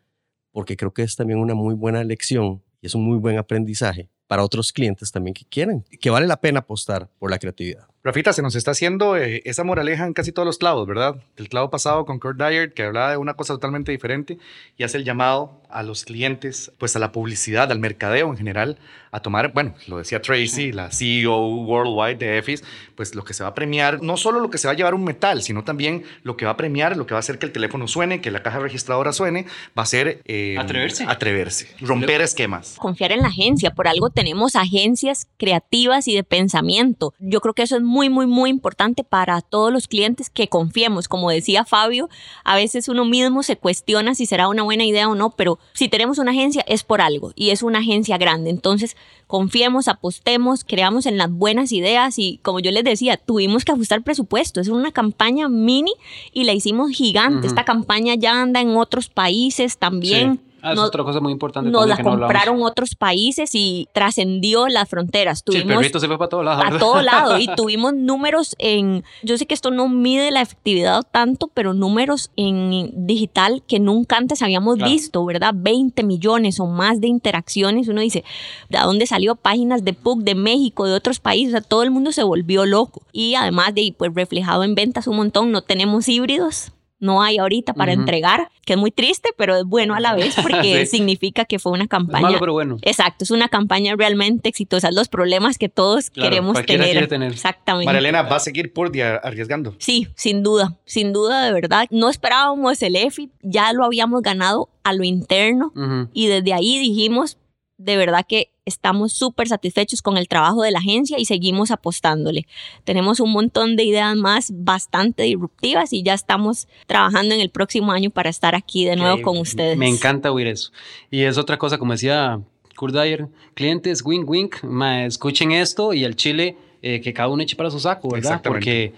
porque 0.51 0.77
creo 0.77 0.93
que 0.93 1.03
es 1.03 1.15
también 1.17 1.39
una 1.39 1.53
muy 1.53 1.75
buena 1.75 2.03
lección 2.05 2.63
y 2.81 2.87
es 2.87 2.95
un 2.95 3.03
muy 3.03 3.17
buen 3.17 3.37
aprendizaje 3.37 4.09
para 4.27 4.43
otros 4.43 4.71
clientes 4.71 5.11
también 5.11 5.33
que 5.33 5.45
quieren, 5.45 5.83
que 5.99 6.09
vale 6.09 6.25
la 6.25 6.39
pena 6.39 6.59
apostar 6.59 7.09
por 7.19 7.29
la 7.29 7.39
creatividad. 7.39 7.87
Rafita, 8.05 8.33
se 8.33 8.41
nos 8.41 8.55
está 8.55 8.71
haciendo 8.71 9.15
eh, 9.15 9.41
esa 9.45 9.63
moraleja 9.63 10.05
en 10.05 10.11
casi 10.11 10.33
todos 10.33 10.45
los 10.45 10.57
clavos, 10.57 10.85
¿verdad? 10.85 11.15
El 11.37 11.47
clavo 11.47 11.69
pasado 11.69 12.05
con 12.05 12.19
Kurt 12.19 12.37
Dyer, 12.37 12.73
que 12.73 12.83
hablaba 12.83 13.11
de 13.11 13.17
una 13.17 13.35
cosa 13.35 13.53
totalmente 13.53 13.93
diferente 13.93 14.37
y 14.77 14.83
hace 14.83 14.97
el 14.97 15.05
llamado 15.05 15.61
a 15.69 15.83
los 15.83 16.03
clientes, 16.03 16.71
pues 16.77 16.95
a 16.97 16.99
la 16.99 17.13
publicidad, 17.13 17.71
al 17.71 17.79
mercadeo 17.79 18.29
en 18.29 18.37
general, 18.37 18.77
a 19.11 19.21
tomar, 19.21 19.53
bueno, 19.53 19.73
lo 19.87 19.97
decía 19.99 20.21
Tracy, 20.21 20.71
la 20.71 20.91
CEO 20.91 21.47
worldwide 21.65 22.17
de 22.17 22.37
EFIS, 22.39 22.63
pues 22.95 23.15
lo 23.15 23.23
que 23.23 23.33
se 23.33 23.43
va 23.43 23.49
a 23.49 23.53
premiar, 23.55 24.01
no 24.03 24.17
solo 24.17 24.39
lo 24.39 24.49
que 24.49 24.57
se 24.57 24.67
va 24.67 24.73
a 24.73 24.75
llevar 24.75 24.93
un 24.93 25.03
metal, 25.03 25.41
sino 25.41 25.63
también 25.63 26.03
lo 26.23 26.35
que 26.35 26.45
va 26.45 26.51
a 26.51 26.57
premiar, 26.57 26.97
lo 26.97 27.07
que 27.07 27.13
va 27.13 27.19
a 27.19 27.21
hacer 27.21 27.39
que 27.39 27.45
el 27.45 27.51
teléfono 27.51 27.87
suene, 27.87 28.21
que 28.21 28.31
la 28.31 28.43
caja 28.43 28.59
registradora 28.59 29.13
suene, 29.13 29.45
va 29.77 29.83
a 29.83 29.85
ser... 29.85 30.21
eh, 30.25 30.57
Atreverse. 30.59 31.05
Atreverse, 31.07 31.69
romper 31.79 32.21
esquemas. 32.21 32.75
confiar 32.77 33.11
en 33.11 33.21
la 33.21 33.29
agencia. 33.29 33.71
Por 33.73 33.87
algo 33.87 34.09
tenemos 34.09 34.55
agencias 34.55 35.27
creativas 35.37 36.07
y 36.07 36.15
de 36.15 36.23
pensamiento. 36.23 37.13
Yo 37.19 37.39
creo 37.41 37.53
que 37.53 37.63
eso 37.63 37.77
es 37.77 37.81
muy, 37.81 37.92
muy, 37.93 38.27
muy 38.27 38.49
importante 38.49 39.03
para 39.03 39.41
todos 39.41 39.71
los 39.71 39.87
clientes 39.87 40.29
que 40.29 40.47
confiemos. 40.47 41.07
Como 41.07 41.29
decía 41.29 41.65
Fabio, 41.65 42.09
a 42.43 42.55
veces 42.55 42.87
uno 42.87 43.05
mismo 43.05 43.43
se 43.43 43.57
cuestiona 43.57 44.15
si 44.15 44.25
será 44.25 44.47
una 44.47 44.63
buena 44.63 44.83
idea 44.83 45.07
o 45.07 45.15
no, 45.15 45.31
pero 45.31 45.59
si 45.73 45.89
tenemos 45.89 46.17
una 46.17 46.31
agencia 46.31 46.63
es 46.67 46.83
por 46.83 47.01
algo 47.01 47.31
y 47.35 47.51
es 47.51 47.63
una 47.63 47.79
agencia 47.79 48.17
grande. 48.17 48.49
Entonces, 48.49 48.97
confiemos, 49.27 49.87
apostemos, 49.87 50.63
creamos 50.63 51.05
en 51.05 51.17
las 51.17 51.31
buenas 51.31 51.71
ideas 51.71 52.19
y 52.19 52.39
como 52.43 52.59
yo 52.59 52.71
les 52.71 52.83
decía, 52.83 53.17
tuvimos 53.17 53.65
que 53.65 53.71
ajustar 53.71 54.03
presupuesto. 54.03 54.61
Es 54.61 54.67
una 54.67 54.91
campaña 54.91 55.49
mini 55.49 55.93
y 56.31 56.43
la 56.43 56.53
hicimos 56.53 56.91
gigante. 56.91 57.47
Esta 57.47 57.65
campaña 57.65 58.15
ya 58.15 58.41
anda 58.41 58.61
en 58.61 58.75
otros 58.77 59.09
países 59.09 59.77
también. 59.77 60.39
Ah, 60.63 60.73
No- 60.73 60.83
es 60.83 60.87
otra 60.87 61.03
cosa 61.03 61.19
muy 61.19 61.31
importante. 61.33 61.69
nos 61.69 61.81
también 61.81 61.89
la 61.89 61.97
que 61.97 62.03
no 62.03 62.11
hablamos. 62.13 62.33
compraron 62.33 62.63
otros 62.63 62.95
países 62.95 63.51
y 63.53 63.87
trascendió 63.93 64.67
las 64.69 64.87
fronteras. 64.87 65.39
Sí, 65.45 65.57
el 65.57 65.63
Tuvimos 65.63 65.81
perrito 65.81 65.99
se 65.99 66.07
fue 66.07 66.17
para 66.17 66.29
todos 66.29 66.45
lados. 66.45 66.63
a 66.65 66.77
todo 66.79 67.01
lado 67.01 67.37
y 67.37 67.47
tuvimos 67.55 67.93
números 67.93 68.55
en, 68.59 69.03
yo 69.23 69.37
sé 69.37 69.45
que 69.45 69.53
esto 69.53 69.71
no 69.71 69.89
mide 69.89 70.31
la 70.31 70.41
efectividad 70.41 71.03
tanto, 71.11 71.49
pero 71.53 71.73
números 71.73 72.31
en 72.37 73.05
digital 73.05 73.61
que 73.67 73.79
nunca 73.79 74.15
antes 74.17 74.41
habíamos 74.41 74.77
Claro. 74.77 74.91
visto, 74.91 75.25
¿verdad? 75.25 75.53
20 75.55 76.01
millones 76.03 76.59
o 76.61 76.65
más 76.65 77.01
de 77.01 77.07
interacciones. 77.07 77.89
Uno 77.89 77.99
dice, 78.01 78.23
¿de 78.69 78.79
dónde 78.79 79.05
salió? 79.05 79.35
Páginas 79.35 79.83
de 79.83 79.93
PUC 79.93 80.21
de 80.21 80.35
México, 80.35 80.85
de 80.85 80.93
otros 80.93 81.19
países, 81.19 81.53
o 81.55 81.57
sea, 81.59 81.61
todo 81.67 81.83
el 81.83 81.91
mundo 81.91 82.11
se 82.13 82.23
volvió 82.23 82.65
loco. 82.65 83.01
Y 83.11 83.35
además 83.35 83.75
de 83.75 83.93
pues 83.97 84.13
reflejado 84.13 84.63
en 84.63 84.75
ventas 84.75 85.07
un 85.07 85.17
montón, 85.17 85.51
no 85.51 85.61
tenemos 85.61 86.07
híbridos. 86.07 86.71
No 87.03 87.21
hay 87.21 87.37
ahorita 87.37 87.73
para 87.73 87.91
entregar, 87.91 88.49
que 88.65 88.73
es 88.73 88.79
muy 88.79 88.91
triste, 88.91 89.29
pero 89.37 89.55
es 89.57 89.65
bueno 89.65 89.93
a 89.93 89.99
la 89.99 90.15
vez 90.15 90.35
porque 90.41 90.85
Sí. 90.85 90.97
significa 90.97 91.45
que 91.45 91.59
fue 91.59 91.71
una 91.73 91.83
Es 91.83 91.89
campaña 91.89 92.21
malo, 92.21 92.37
pero 92.39 92.53
bueno. 92.53 92.77
Exacto, 92.81 93.23
es 93.25 93.31
una 93.31 93.49
campaña 93.49 93.93
realmente 93.97 94.47
exitosa. 94.49 94.89
Los 94.91 95.09
problemas 95.09 95.57
que 95.57 95.67
todos 95.69 96.09
Claro, 96.09 96.29
queremos 96.29 96.65
tener. 96.65 96.89
quiere 96.91 97.07
tener. 97.07 97.31
Exactamente. 97.33 97.85
Marilena, 97.91 98.21
¿va 98.23 98.37
a 98.37 98.39
seguir 98.39 98.71
por 98.71 98.91
día 98.91 99.15
arriesgando? 99.17 99.75
Sí, 99.79 100.07
sin 100.15 100.43
duda, 100.43 100.77
sin 100.85 101.11
duda, 101.11 101.43
de 101.45 101.51
verdad. 101.51 101.87
No 101.91 102.09
esperábamos 102.09 102.81
el 102.81 102.95
EFI, 102.95 103.29
ya 103.41 103.73
lo 103.73 103.83
habíamos 103.83 104.21
ganado 104.21 104.69
a 104.83 104.93
lo 104.93 105.03
interno 105.03 105.71
y 106.13 106.27
desde 106.27 106.53
ahí 106.53 106.77
dijimos, 106.79 107.37
de 107.77 107.97
verdad 107.97 108.25
que 108.27 108.51
estamos 108.65 109.13
súper 109.13 109.47
satisfechos 109.47 110.01
con 110.01 110.17
el 110.17 110.27
trabajo 110.27 110.61
de 110.61 110.71
la 110.71 110.79
agencia 110.79 111.19
y 111.19 111.25
seguimos 111.25 111.71
apostándole. 111.71 112.47
Tenemos 112.83 113.19
un 113.19 113.31
montón 113.31 113.75
de 113.75 113.83
ideas 113.83 114.15
más 114.15 114.51
bastante 114.53 115.23
disruptivas 115.23 115.91
y 115.91 116.03
ya 116.03 116.13
estamos 116.13 116.67
trabajando 116.87 117.35
en 117.35 117.41
el 117.41 117.49
próximo 117.49 117.91
año 117.91 118.09
para 118.09 118.29
estar 118.29 118.55
aquí 118.55 118.85
de 118.85 118.95
nuevo 118.95 119.21
con 119.21 119.37
ustedes. 119.37 119.77
Me 119.77 119.89
encanta 119.89 120.31
oír 120.31 120.47
eso. 120.47 120.71
Y 121.11 121.23
es 121.23 121.37
otra 121.37 121.57
cosa, 121.57 121.77
como 121.77 121.91
decía 121.93 122.39
Kurt 122.75 122.93
Dyer, 122.93 123.27
clientes, 123.53 124.03
wink, 124.03 124.29
wink, 124.29 124.63
ma, 124.63 125.05
escuchen 125.05 125.51
esto 125.51 125.93
y 125.93 126.05
al 126.05 126.15
chile 126.15 126.57
eh, 126.81 127.01
que 127.01 127.13
cada 127.13 127.29
uno 127.29 127.43
eche 127.43 127.55
para 127.55 127.71
su 127.71 127.79
saco, 127.79 128.09
¿verdad? 128.09 128.33
Exactamente. 128.33 128.49
Porque 128.49 128.93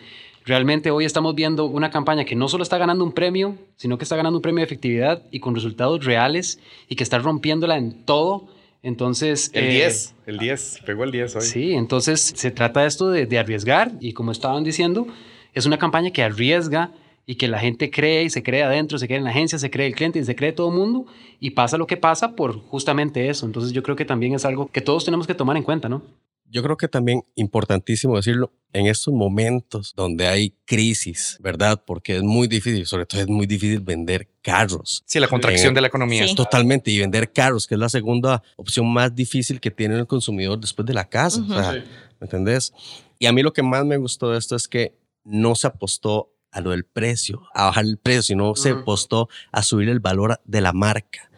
realmente 0.46 0.92
hoy 0.92 1.06
estamos 1.06 1.36
viendo 1.36 1.66
una 1.66 1.90
campaña 1.90 2.26
que 2.26 2.36
no 2.36 2.48
solo 2.48 2.64
está 2.64 2.78
ganando 2.78 3.04
un 3.04 3.12
premio, 3.12 3.56
sino 3.76 3.98
que 3.98 4.04
está 4.04 4.16
ganando 4.16 4.38
un 4.38 4.42
premio 4.42 4.60
de 4.60 4.66
efectividad 4.66 5.24
y 5.32 5.40
con 5.40 5.56
resultados 5.56 6.06
reales 6.06 6.60
y 6.88 6.96
que 6.96 7.04
está 7.04 7.20
rompiéndola 7.20 7.78
en 7.78 8.06
todo. 8.06 8.48
Entonces... 8.86 9.50
El 9.54 9.66
eh, 9.66 9.70
10, 9.72 10.16
el 10.28 10.38
10, 10.38 10.82
pegó 10.86 11.04
el 11.04 11.12
10 11.12 11.36
hoy. 11.38 11.42
Sí, 11.42 11.74
entonces 11.74 12.22
se 12.22 12.52
trata 12.52 12.82
de 12.82 12.88
esto 12.88 13.10
de, 13.10 13.26
de 13.26 13.40
arriesgar 13.40 13.92
y 14.00 14.14
como 14.14 14.32
estaban 14.32 14.64
diciendo, 14.64 15.08
es 15.56 15.66
una 15.66 15.80
campaña 15.80 16.12
que 16.12 16.22
arriesga 16.22 16.92
y 17.26 17.36
que 17.36 17.48
la 17.48 17.58
gente 17.58 17.90
cree 17.90 18.24
y 18.24 18.30
se 18.30 18.44
cree 18.44 18.62
adentro, 18.62 19.00
se 19.00 19.08
cree 19.08 19.18
en 19.18 19.24
la 19.24 19.32
agencia, 19.32 19.58
se 19.58 19.72
cree 19.72 19.88
el 19.88 19.96
cliente 19.96 20.20
y 20.20 20.24
se 20.24 20.36
cree 20.36 20.52
todo 20.52 20.70
el 20.70 20.76
mundo 20.76 21.08
y 21.40 21.50
pasa 21.50 21.80
lo 21.80 21.88
que 21.88 21.98
pasa 21.98 22.36
por 22.36 22.60
justamente 22.60 23.28
eso. 23.28 23.48
Entonces 23.48 23.72
yo 23.72 23.82
creo 23.82 23.96
que 23.96 24.06
también 24.06 24.36
es 24.36 24.46
algo 24.46 24.68
que 24.68 24.82
todos 24.82 25.04
tenemos 25.04 25.26
que 25.26 25.34
tomar 25.34 25.58
en 25.58 25.64
cuenta, 25.64 25.90
¿no? 25.90 26.04
Yo 26.48 26.62
creo 26.64 26.78
que 26.78 26.88
también 26.88 27.24
importantísimo 27.36 28.16
decirlo 28.16 28.54
en 28.72 28.86
estos 28.88 29.14
momentos 29.14 29.94
donde 29.96 30.28
hay 30.28 30.54
crisis, 30.66 31.38
¿verdad? 31.42 31.82
Porque 31.86 32.18
es 32.18 32.24
muy 32.24 32.48
difícil, 32.48 32.86
sobre 32.86 33.06
todo 33.06 33.22
es 33.22 33.28
muy 33.28 33.46
difícil 33.48 33.80
vender 33.80 34.30
carros. 34.42 35.02
Sí, 35.06 35.20
la 35.20 35.28
contracción 35.28 35.72
Eh, 35.72 35.76
de 35.76 35.82
la 35.82 35.88
economía. 35.88 36.28
Sí. 36.28 36.36
Totalmente, 36.36 36.92
y 36.92 37.00
vender 37.00 37.32
carros, 37.32 37.68
que 37.68 37.76
es 37.76 37.80
la 37.80 37.90
segunda 37.90 38.44
opción 38.58 38.92
más 38.92 39.14
difícil 39.16 39.60
que 39.60 39.72
tiene 39.72 39.96
el 39.98 40.08
consumidor 40.08 40.60
después 40.60 40.86
de 40.86 40.94
la 40.94 41.08
casa. 41.10 41.42
o 41.42 41.48
sea, 41.48 41.72
Ujú. 41.72 41.88
¿Me 42.20 42.26
entendés? 42.26 42.74
Y 43.20 43.26
a 43.26 43.32
mí 43.34 43.42
lo 43.42 43.52
que 43.54 43.64
más 43.64 43.84
me 43.86 43.98
gustó 43.98 44.32
de 44.32 44.38
esto 44.38 44.56
es 44.56 44.68
que 44.68 44.98
no 45.24 45.56
se 45.56 45.68
apostó 45.68 46.32
a 46.52 46.62
lo 46.62 46.70
del 46.72 46.86
precio, 46.86 47.42
a 47.54 47.66
bajar 47.66 47.86
el 47.86 47.98
precio, 47.98 48.22
sino 48.22 48.56
se 48.56 48.72
Ujú. 48.72 48.82
apostó 48.82 49.30
a 49.52 49.64
subir 49.64 49.90
el 49.90 50.00
valor 50.00 50.40
de 50.46 50.62
la 50.62 50.72
marca. 50.74 51.30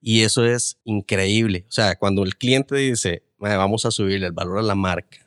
Y 0.00 0.22
eso 0.22 0.44
es 0.44 0.78
increíble. 0.84 1.64
O 1.68 1.72
sea, 1.72 1.96
cuando 1.96 2.22
el 2.24 2.36
cliente 2.36 2.74
dice, 2.76 3.22
"Mae, 3.31 3.31
vamos 3.56 3.84
a 3.86 3.90
subirle 3.90 4.26
el 4.26 4.32
valor 4.32 4.58
a 4.58 4.62
la 4.62 4.74
marca 4.74 5.18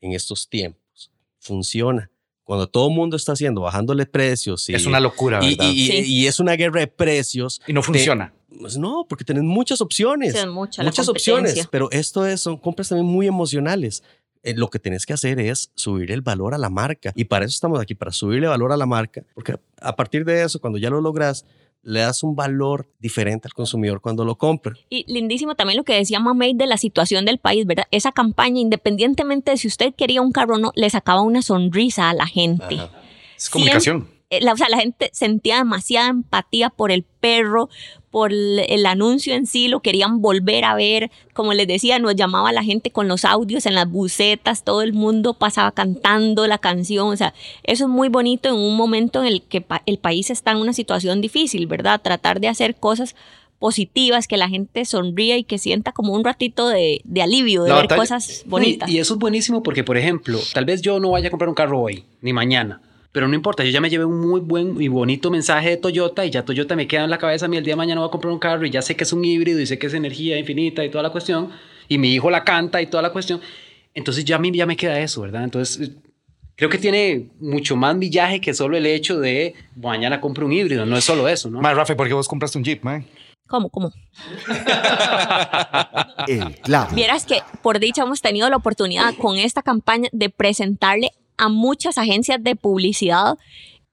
en 0.00 0.12
estos 0.12 0.48
tiempos, 0.48 1.10
funciona. 1.38 2.10
Cuando 2.44 2.66
todo 2.66 2.88
el 2.88 2.94
mundo 2.94 3.16
está 3.16 3.32
haciendo, 3.32 3.60
bajándole 3.60 4.06
precios. 4.06 4.68
Y, 4.70 4.74
Es 4.74 4.86
una 4.86 5.00
locura, 5.00 5.38
y, 5.44 5.50
¿verdad? 5.56 5.70
y- 5.70 5.82
y- 5.82 5.86
Sí. 6.04 6.12
y 6.14 6.26
es 6.26 6.40
una 6.40 6.52
guerra 6.54 6.80
de 6.80 6.86
precios. 6.86 7.60
Y 7.66 7.72
no 7.74 7.82
funciona. 7.82 8.32
Pues 8.58 8.78
no, 8.78 9.04
porque 9.06 9.24
tenés 9.24 9.42
muchas 9.42 9.80
opciones. 9.82 10.32
Sí, 10.38 10.46
mucha 10.46 10.82
muchas 10.82 11.08
opciones, 11.10 11.68
pero 11.70 11.90
esto 11.90 12.26
es, 12.26 12.40
son 12.40 12.56
compras 12.56 12.88
también 12.88 13.06
muy 13.06 13.26
emocionales. 13.26 14.02
Eh, 14.42 14.54
lo 14.54 14.68
que 14.68 14.78
tenés 14.78 15.04
que 15.04 15.12
hacer 15.12 15.38
es 15.40 15.70
subir 15.74 16.10
el 16.10 16.22
valor 16.22 16.54
a 16.54 16.58
la 16.58 16.70
marca. 16.70 17.12
Y 17.14 17.24
para 17.24 17.44
eso 17.44 17.52
estamos 17.52 17.80
aquí, 17.80 17.94
para 17.94 18.12
subirle 18.12 18.46
valor 18.46 18.72
a 18.72 18.76
la 18.78 18.86
marca. 18.86 19.22
Porque 19.34 19.56
a 19.80 19.94
partir 19.96 20.24
de 20.24 20.42
eso, 20.42 20.58
cuando 20.60 20.78
ya 20.78 20.88
lo 20.88 21.00
logras, 21.02 21.44
le 21.82 22.00
das 22.00 22.22
un 22.22 22.36
valor 22.36 22.88
diferente 22.98 23.48
al 23.48 23.54
consumidor 23.54 24.00
cuando 24.00 24.24
lo 24.24 24.36
compra. 24.36 24.74
Y 24.90 25.04
lindísimo 25.12 25.54
también 25.54 25.76
lo 25.78 25.84
que 25.84 25.94
decía 25.94 26.20
Mamey 26.20 26.54
de 26.54 26.66
la 26.66 26.76
situación 26.76 27.24
del 27.24 27.38
país, 27.38 27.66
¿verdad? 27.66 27.86
Esa 27.90 28.12
campaña, 28.12 28.60
independientemente 28.60 29.52
de 29.52 29.56
si 29.56 29.68
usted 29.68 29.94
quería 29.94 30.20
un 30.20 30.32
carro 30.32 30.56
o 30.56 30.58
no, 30.58 30.72
le 30.74 30.90
sacaba 30.90 31.22
una 31.22 31.42
sonrisa 31.42 32.10
a 32.10 32.14
la 32.14 32.26
gente. 32.26 32.74
Ajá. 32.76 32.90
Es 33.36 33.48
comunicación. 33.48 34.08
eh, 34.30 34.40
la, 34.40 34.52
o 34.52 34.56
sea, 34.56 34.68
la 34.68 34.78
gente 34.78 35.10
sentía 35.12 35.58
demasiada 35.58 36.08
empatía 36.08 36.70
por 36.70 36.90
el 36.90 37.04
perro, 37.04 37.68
por 38.10 38.32
el, 38.32 38.60
el 38.68 38.86
anuncio 38.86 39.34
en 39.34 39.46
sí, 39.46 39.68
lo 39.68 39.80
querían 39.80 40.20
volver 40.22 40.64
a 40.64 40.74
ver. 40.74 41.10
Como 41.34 41.52
les 41.52 41.66
decía, 41.68 41.98
nos 41.98 42.16
llamaba 42.16 42.52
la 42.52 42.62
gente 42.64 42.90
con 42.90 43.06
los 43.08 43.24
audios 43.24 43.66
en 43.66 43.74
las 43.74 43.88
bucetas, 43.90 44.64
todo 44.64 44.82
el 44.82 44.92
mundo 44.94 45.34
pasaba 45.34 45.72
cantando 45.72 46.46
la 46.46 46.58
canción. 46.58 47.08
O 47.08 47.16
sea, 47.16 47.34
eso 47.64 47.84
es 47.84 47.90
muy 47.90 48.08
bonito 48.08 48.48
en 48.48 48.54
un 48.54 48.76
momento 48.76 49.20
en 49.22 49.26
el 49.28 49.42
que 49.42 49.60
pa- 49.60 49.82
el 49.86 49.98
país 49.98 50.30
está 50.30 50.52
en 50.52 50.56
una 50.58 50.72
situación 50.72 51.20
difícil, 51.20 51.66
¿verdad? 51.66 52.00
Tratar 52.00 52.40
de 52.40 52.48
hacer 52.48 52.74
cosas 52.76 53.14
positivas, 53.58 54.28
que 54.28 54.36
la 54.36 54.48
gente 54.48 54.84
sonría 54.84 55.36
y 55.36 55.42
que 55.44 55.58
sienta 55.58 55.90
como 55.92 56.12
un 56.12 56.24
ratito 56.24 56.68
de, 56.68 57.00
de 57.04 57.22
alivio, 57.22 57.64
de 57.64 57.70
La 57.70 57.74
ver 57.76 57.84
batalla- 57.88 58.00
cosas 58.00 58.28
No, 58.28 58.46
y- 58.46 58.50
bonitas. 58.50 58.88
Y, 58.88 58.98
eso 58.98 59.14
es 59.14 59.18
buenísimo 59.20 59.62
porque, 59.62 59.82
por 59.84 59.96
ejemplo, 59.96 60.38
tal 60.54 60.64
vez 60.64 60.80
yo 60.80 61.00
no 61.00 61.10
vaya 61.10 61.26
a 61.28 61.30
comprar 61.30 61.48
un 61.48 61.54
carro 61.56 61.80
hoy, 61.80 62.04
ni 62.20 62.32
mañana. 62.32 62.80
Pero 63.12 63.26
no 63.26 63.34
importa, 63.34 63.64
yo 63.64 63.70
ya 63.70 63.80
me 63.80 63.88
llevé 63.88 64.04
un 64.04 64.20
muy 64.20 64.40
buen 64.40 64.80
y 64.80 64.88
bonito 64.88 65.30
mensaje 65.30 65.70
de 65.70 65.76
Toyota 65.78 66.26
y 66.26 66.30
ya 66.30 66.44
Toyota 66.44 66.76
me 66.76 66.86
queda 66.86 67.04
en 67.04 67.10
la 67.10 67.18
cabeza 67.18 67.46
a 67.46 67.48
mí 67.48 67.56
el 67.56 67.64
día 67.64 67.72
de 67.72 67.76
mañana 67.76 68.00
voy 68.00 68.08
a 68.08 68.10
comprar 68.10 68.32
un 68.32 68.38
carro 68.38 68.66
y 68.66 68.70
ya 68.70 68.82
sé 68.82 68.96
que 68.96 69.04
es 69.04 69.12
un 69.12 69.24
híbrido 69.24 69.60
y 69.60 69.66
sé 69.66 69.78
que 69.78 69.86
es 69.86 69.94
energía 69.94 70.38
infinita 70.38 70.84
y 70.84 70.90
toda 70.90 71.02
la 71.02 71.10
cuestión. 71.10 71.50
Y 71.88 71.96
mi 71.96 72.12
hijo 72.12 72.30
la 72.30 72.44
canta 72.44 72.82
y 72.82 72.86
toda 72.86 73.02
la 73.02 73.10
cuestión. 73.10 73.40
Entonces 73.94 74.24
ya 74.24 74.36
a 74.36 74.38
mí 74.38 74.52
ya 74.52 74.66
me 74.66 74.76
queda 74.76 75.00
eso, 75.00 75.22
¿verdad? 75.22 75.44
Entonces 75.44 75.88
eh, 75.88 75.92
creo 76.54 76.68
que 76.68 76.76
tiene 76.76 77.30
mucho 77.40 77.76
más 77.76 77.96
millaje 77.96 78.42
que 78.42 78.52
solo 78.52 78.76
el 78.76 78.84
hecho 78.84 79.18
de 79.18 79.54
mañana 79.74 80.20
compro 80.20 80.44
un 80.44 80.52
híbrido. 80.52 80.84
No 80.84 80.98
es 80.98 81.04
solo 81.04 81.28
eso, 81.28 81.50
¿no? 81.50 81.62
Más, 81.62 81.74
Rafa, 81.74 81.96
¿por 81.96 82.08
qué 82.08 82.14
vos 82.14 82.28
compraste 82.28 82.58
un 82.58 82.64
Jeep, 82.64 82.82
man? 82.82 83.06
¿Cómo, 83.48 83.70
cómo? 83.70 83.90
El 86.28 86.54
clavo. 86.56 86.94
Vieras 86.94 87.24
que 87.24 87.40
por 87.62 87.78
dicha 87.78 88.02
hemos 88.02 88.20
tenido 88.20 88.50
la 88.50 88.56
oportunidad 88.56 89.14
con 89.14 89.38
esta 89.38 89.62
campaña 89.62 90.10
de 90.12 90.28
presentarle 90.28 91.12
a 91.38 91.48
muchas 91.48 91.98
agencias 91.98 92.42
de 92.42 92.56
publicidad 92.56 93.38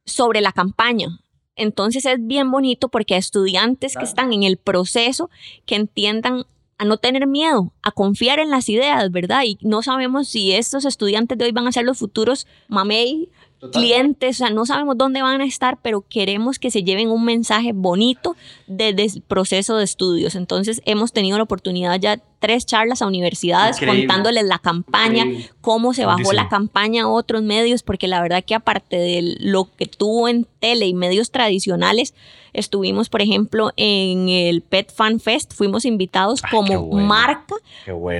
sobre 0.05 0.41
la 0.41 0.51
campaña. 0.51 1.19
Entonces 1.55 2.05
es 2.05 2.17
bien 2.19 2.51
bonito 2.51 2.89
porque 2.89 3.15
a 3.15 3.17
estudiantes 3.17 3.95
que 3.95 4.03
están 4.03 4.33
en 4.33 4.43
el 4.43 4.57
proceso 4.57 5.29
que 5.65 5.75
entiendan 5.75 6.45
a 6.77 6.83
no 6.83 6.97
tener 6.97 7.25
miedo, 7.27 7.71
a 7.81 7.91
confiar 7.91 8.39
en 8.39 8.49
las 8.49 8.67
ideas, 8.67 9.09
¿verdad? 9.11 9.43
Y 9.45 9.57
no 9.61 9.81
sabemos 9.81 10.27
si 10.27 10.51
estos 10.51 10.83
estudiantes 10.83 11.37
de 11.37 11.45
hoy 11.45 11.51
van 11.51 11.67
a 11.67 11.71
ser 11.71 11.85
los 11.85 11.99
futuros 11.99 12.47
mamey, 12.67 13.29
clientes, 13.71 14.35
o 14.35 14.45
sea, 14.45 14.49
no 14.49 14.65
sabemos 14.65 14.97
dónde 14.97 15.21
van 15.21 15.41
a 15.41 15.45
estar, 15.45 15.79
pero 15.81 16.01
queremos 16.01 16.59
que 16.59 16.71
se 16.71 16.83
lleven 16.83 17.09
un 17.09 17.23
mensaje 17.23 17.71
bonito 17.73 18.35
desde 18.67 19.05
el 19.05 19.21
proceso 19.21 19.77
de 19.77 19.85
estudios. 19.85 20.35
Entonces 20.35 20.81
hemos 20.85 21.13
tenido 21.13 21.37
la 21.37 21.43
oportunidad 21.43 21.99
ya 21.99 22.17
tres 22.39 22.65
charlas 22.65 23.01
a 23.01 23.07
universidades 23.07 23.77
Increíble. 23.77 24.07
contándoles 24.07 24.43
la 24.45 24.59
campaña, 24.59 25.23
Increíble. 25.23 25.49
cómo 25.61 25.93
se 25.93 26.05
bajó 26.05 26.17
Buenísimo. 26.23 26.43
la 26.43 26.49
campaña 26.49 27.03
a 27.03 27.07
otros 27.07 27.41
medios, 27.41 27.83
porque 27.83 28.07
la 28.07 28.21
verdad 28.21 28.43
que 28.43 28.55
aparte 28.55 28.97
de 28.97 29.35
lo 29.39 29.69
que 29.75 29.85
tuvo 29.87 30.27
en 30.27 30.47
tele 30.59 30.87
y 30.87 30.93
medios 30.93 31.31
tradicionales, 31.31 32.13
estuvimos, 32.53 33.09
por 33.09 33.21
ejemplo, 33.21 33.71
en 33.75 34.29
el 34.29 34.61
Pet 34.61 34.93
Fan 34.93 35.19
Fest, 35.19 35.53
fuimos 35.53 35.83
invitados 35.85 36.41
Ay, 36.43 36.51
como 36.51 36.91
marca 36.93 37.55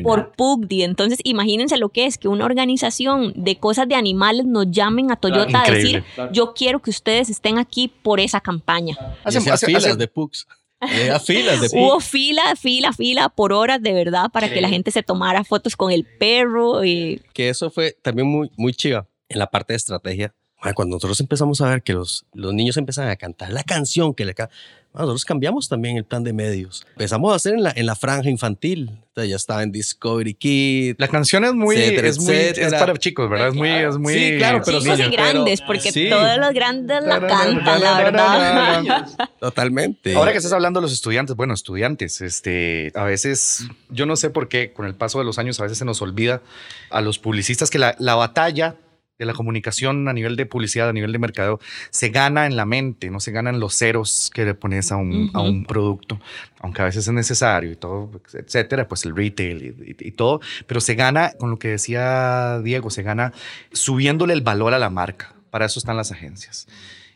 por 0.03 0.31
PUGDI. 0.33 0.83
Entonces, 0.83 1.19
imagínense 1.23 1.77
lo 1.77 1.89
que 1.89 2.05
es 2.05 2.17
que 2.17 2.27
una 2.27 2.45
organización 2.45 3.31
de 3.35 3.57
cosas 3.57 3.87
de 3.87 3.95
animales 3.95 4.45
nos 4.45 4.69
llamen 4.69 5.11
a 5.11 5.15
Toyota 5.15 5.63
a 5.63 5.71
decir, 5.71 6.03
yo 6.31 6.53
quiero 6.53 6.81
que 6.81 6.89
ustedes 6.89 7.29
estén 7.29 7.57
aquí 7.57 7.87
por 7.87 8.19
esa 8.19 8.41
campaña. 8.41 8.97
Hacía 9.23 9.57
filas 9.57 9.97
de 9.97 10.07
pugs. 10.07 10.47
Había 10.79 11.19
filas 11.19 11.61
de 11.61 11.67
Hubo 11.79 11.99
fila, 11.99 12.55
fila, 12.55 12.93
fila 12.93 13.29
por 13.29 13.53
horas 13.53 13.81
de 13.81 13.93
verdad 13.93 14.29
para 14.31 14.51
que 14.51 14.61
la 14.61 14.69
gente 14.69 14.91
se 14.91 15.03
tomara 15.03 15.43
fotos 15.43 15.75
con 15.75 15.91
el 15.91 16.05
perro. 16.19 16.83
Y 16.83 17.21
Que 17.33 17.49
eso 17.49 17.69
fue 17.69 17.95
también 18.01 18.27
muy, 18.27 18.51
muy 18.57 18.73
chiva 18.73 19.07
en 19.29 19.39
la 19.39 19.47
parte 19.47 19.73
de 19.73 19.77
estrategia. 19.77 20.35
Cuando 20.73 20.95
nosotros 20.95 21.19
empezamos 21.19 21.61
a 21.61 21.69
ver 21.69 21.83
que 21.83 21.93
los, 21.93 22.25
los 22.33 22.53
niños 22.53 22.77
empezaban 22.77 23.11
a 23.11 23.15
cantar 23.15 23.51
la 23.53 23.63
canción 23.63 24.13
que 24.13 24.25
le 24.25 24.33
ca- 24.33 24.49
mae, 24.93 25.01
nosotros 25.03 25.25
cambiamos 25.25 25.67
también 25.67 25.97
el 25.97 26.05
plan 26.05 26.23
de 26.23 26.31
medios. 26.33 26.85
Empezamos 26.91 27.33
a 27.33 27.35
hacer 27.35 27.53
en 27.55 27.63
la, 27.63 27.73
en 27.75 27.85
la 27.85 27.95
franja 27.95 28.29
infantil. 28.29 28.91
Entonces 29.09 29.29
ya 29.29 29.35
estaba 29.37 29.63
en 29.63 29.71
Discovery 29.71 30.33
Kids. 30.33 30.95
La 30.99 31.07
canción 31.07 31.43
es 31.45 31.53
muy, 31.53 31.75
Etcétera, 31.77 32.07
es 32.09 32.19
muy, 32.19 32.35
es 32.35 32.73
para 32.73 32.97
chicos, 32.97 33.29
¿verdad? 33.29 33.49
Es 33.49 33.53
muy, 33.55 33.69
es 33.69 33.97
muy. 33.97 34.13
Sí, 34.13 34.37
claro, 34.37 34.61
pero 34.65 34.79
chicos 34.81 34.97
niños, 34.97 35.11
y 35.13 35.15
grandes, 35.15 35.61
pero- 35.61 35.67
porque 35.67 35.91
sí. 35.91 36.09
todos 36.09 36.37
los 36.37 36.53
grandes 36.53 37.03
la 37.03 37.25
cantan, 37.27 37.81
la 37.81 37.97
verdad. 37.97 39.07
Totalmente. 39.39 40.15
Ahora 40.15 40.31
que 40.31 40.37
estás 40.37 40.53
hablando 40.53 40.79
de 40.79 40.83
los 40.83 40.93
estudiantes, 40.93 41.35
bueno, 41.35 41.53
estudiantes, 41.53 42.21
este, 42.21 42.91
a 42.95 43.03
veces, 43.03 43.67
yo 43.89 44.05
no 44.05 44.15
sé 44.15 44.29
por 44.29 44.47
qué, 44.49 44.73
con 44.73 44.85
el 44.85 44.95
paso 44.95 45.19
de 45.19 45.25
los 45.25 45.39
años, 45.39 45.59
a 45.59 45.63
veces 45.63 45.77
se 45.77 45.85
nos 45.85 46.01
olvida 46.01 46.41
a 46.89 47.01
los 47.01 47.19
publicistas 47.19 47.69
que 47.69 47.79
la, 47.79 47.95
la 47.99 48.15
batalla 48.15 48.75
de 49.17 49.25
la 49.25 49.33
comunicación 49.33 50.07
a 50.09 50.13
nivel 50.13 50.35
de 50.35 50.45
publicidad, 50.45 50.89
a 50.89 50.93
nivel 50.93 51.11
de 51.13 51.19
mercadeo, 51.19 51.59
se 51.89 52.09
gana 52.09 52.45
en 52.47 52.55
la 52.57 52.65
mente, 52.65 53.09
no 53.09 53.19
se 53.21 53.31
gana 53.31 53.49
en 53.49 53.59
los 53.61 53.73
ceros 53.73 54.29
que 54.33 54.43
le 54.43 54.53
pones 54.55 54.91
a 54.91 54.97
un, 54.97 55.31
a 55.33 55.39
Ujú. 55.39 55.47
un 55.49 55.65
producto, 55.65 56.19
aunque 56.59 56.81
a 56.81 56.85
veces 56.85 57.07
es 57.07 57.13
necesario 57.13 57.71
y 57.71 57.75
todo, 57.77 58.11
etcétera, 58.33 58.87
pues 58.89 59.05
el 59.05 59.15
retail 59.15 59.63
y, 59.87 59.91
y- 59.91 60.07
y 60.09 60.11
todo, 60.11 60.41
pero 60.67 60.81
se 60.81 60.95
gana, 60.95 61.31
con 61.39 61.49
lo 61.49 61.57
que 61.59 61.69
decía 61.69 62.59
Diego, 62.61 62.89
se 62.89 63.03
gana 63.03 63.31
subiéndole 63.71 64.33
el 64.33 64.41
valor 64.41 64.73
a 64.73 64.79
la 64.79 64.89
marca. 64.89 65.33
Para 65.49 65.65
eso 65.65 65.79
están 65.79 65.95
las 65.95 66.11
agencias. 66.11 66.67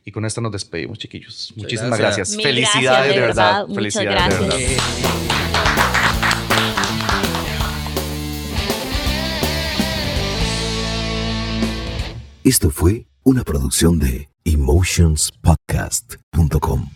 Y 0.06 0.12
con 0.12 0.24
esto 0.24 0.40
nos 0.40 0.54
despedimos, 0.54 0.98
chiquillos. 0.98 1.54
Muchísimas 1.58 2.00
gracias. 2.00 2.30
gracias. 2.38 2.42
Felicidades, 2.42 2.84
gracias, 2.84 3.16
de 3.16 3.22
verdad. 3.22 3.62
Muchas 3.68 3.76
Felicidades, 3.76 4.40
de 4.40 4.46
gracias. 4.46 4.70
verdad. 4.70 5.69
Esto 12.44 12.70
fue 12.70 13.08
una 13.24 13.44
producción 13.44 13.98
de 14.00 14.30
emotionspodcast.com. 14.46 16.90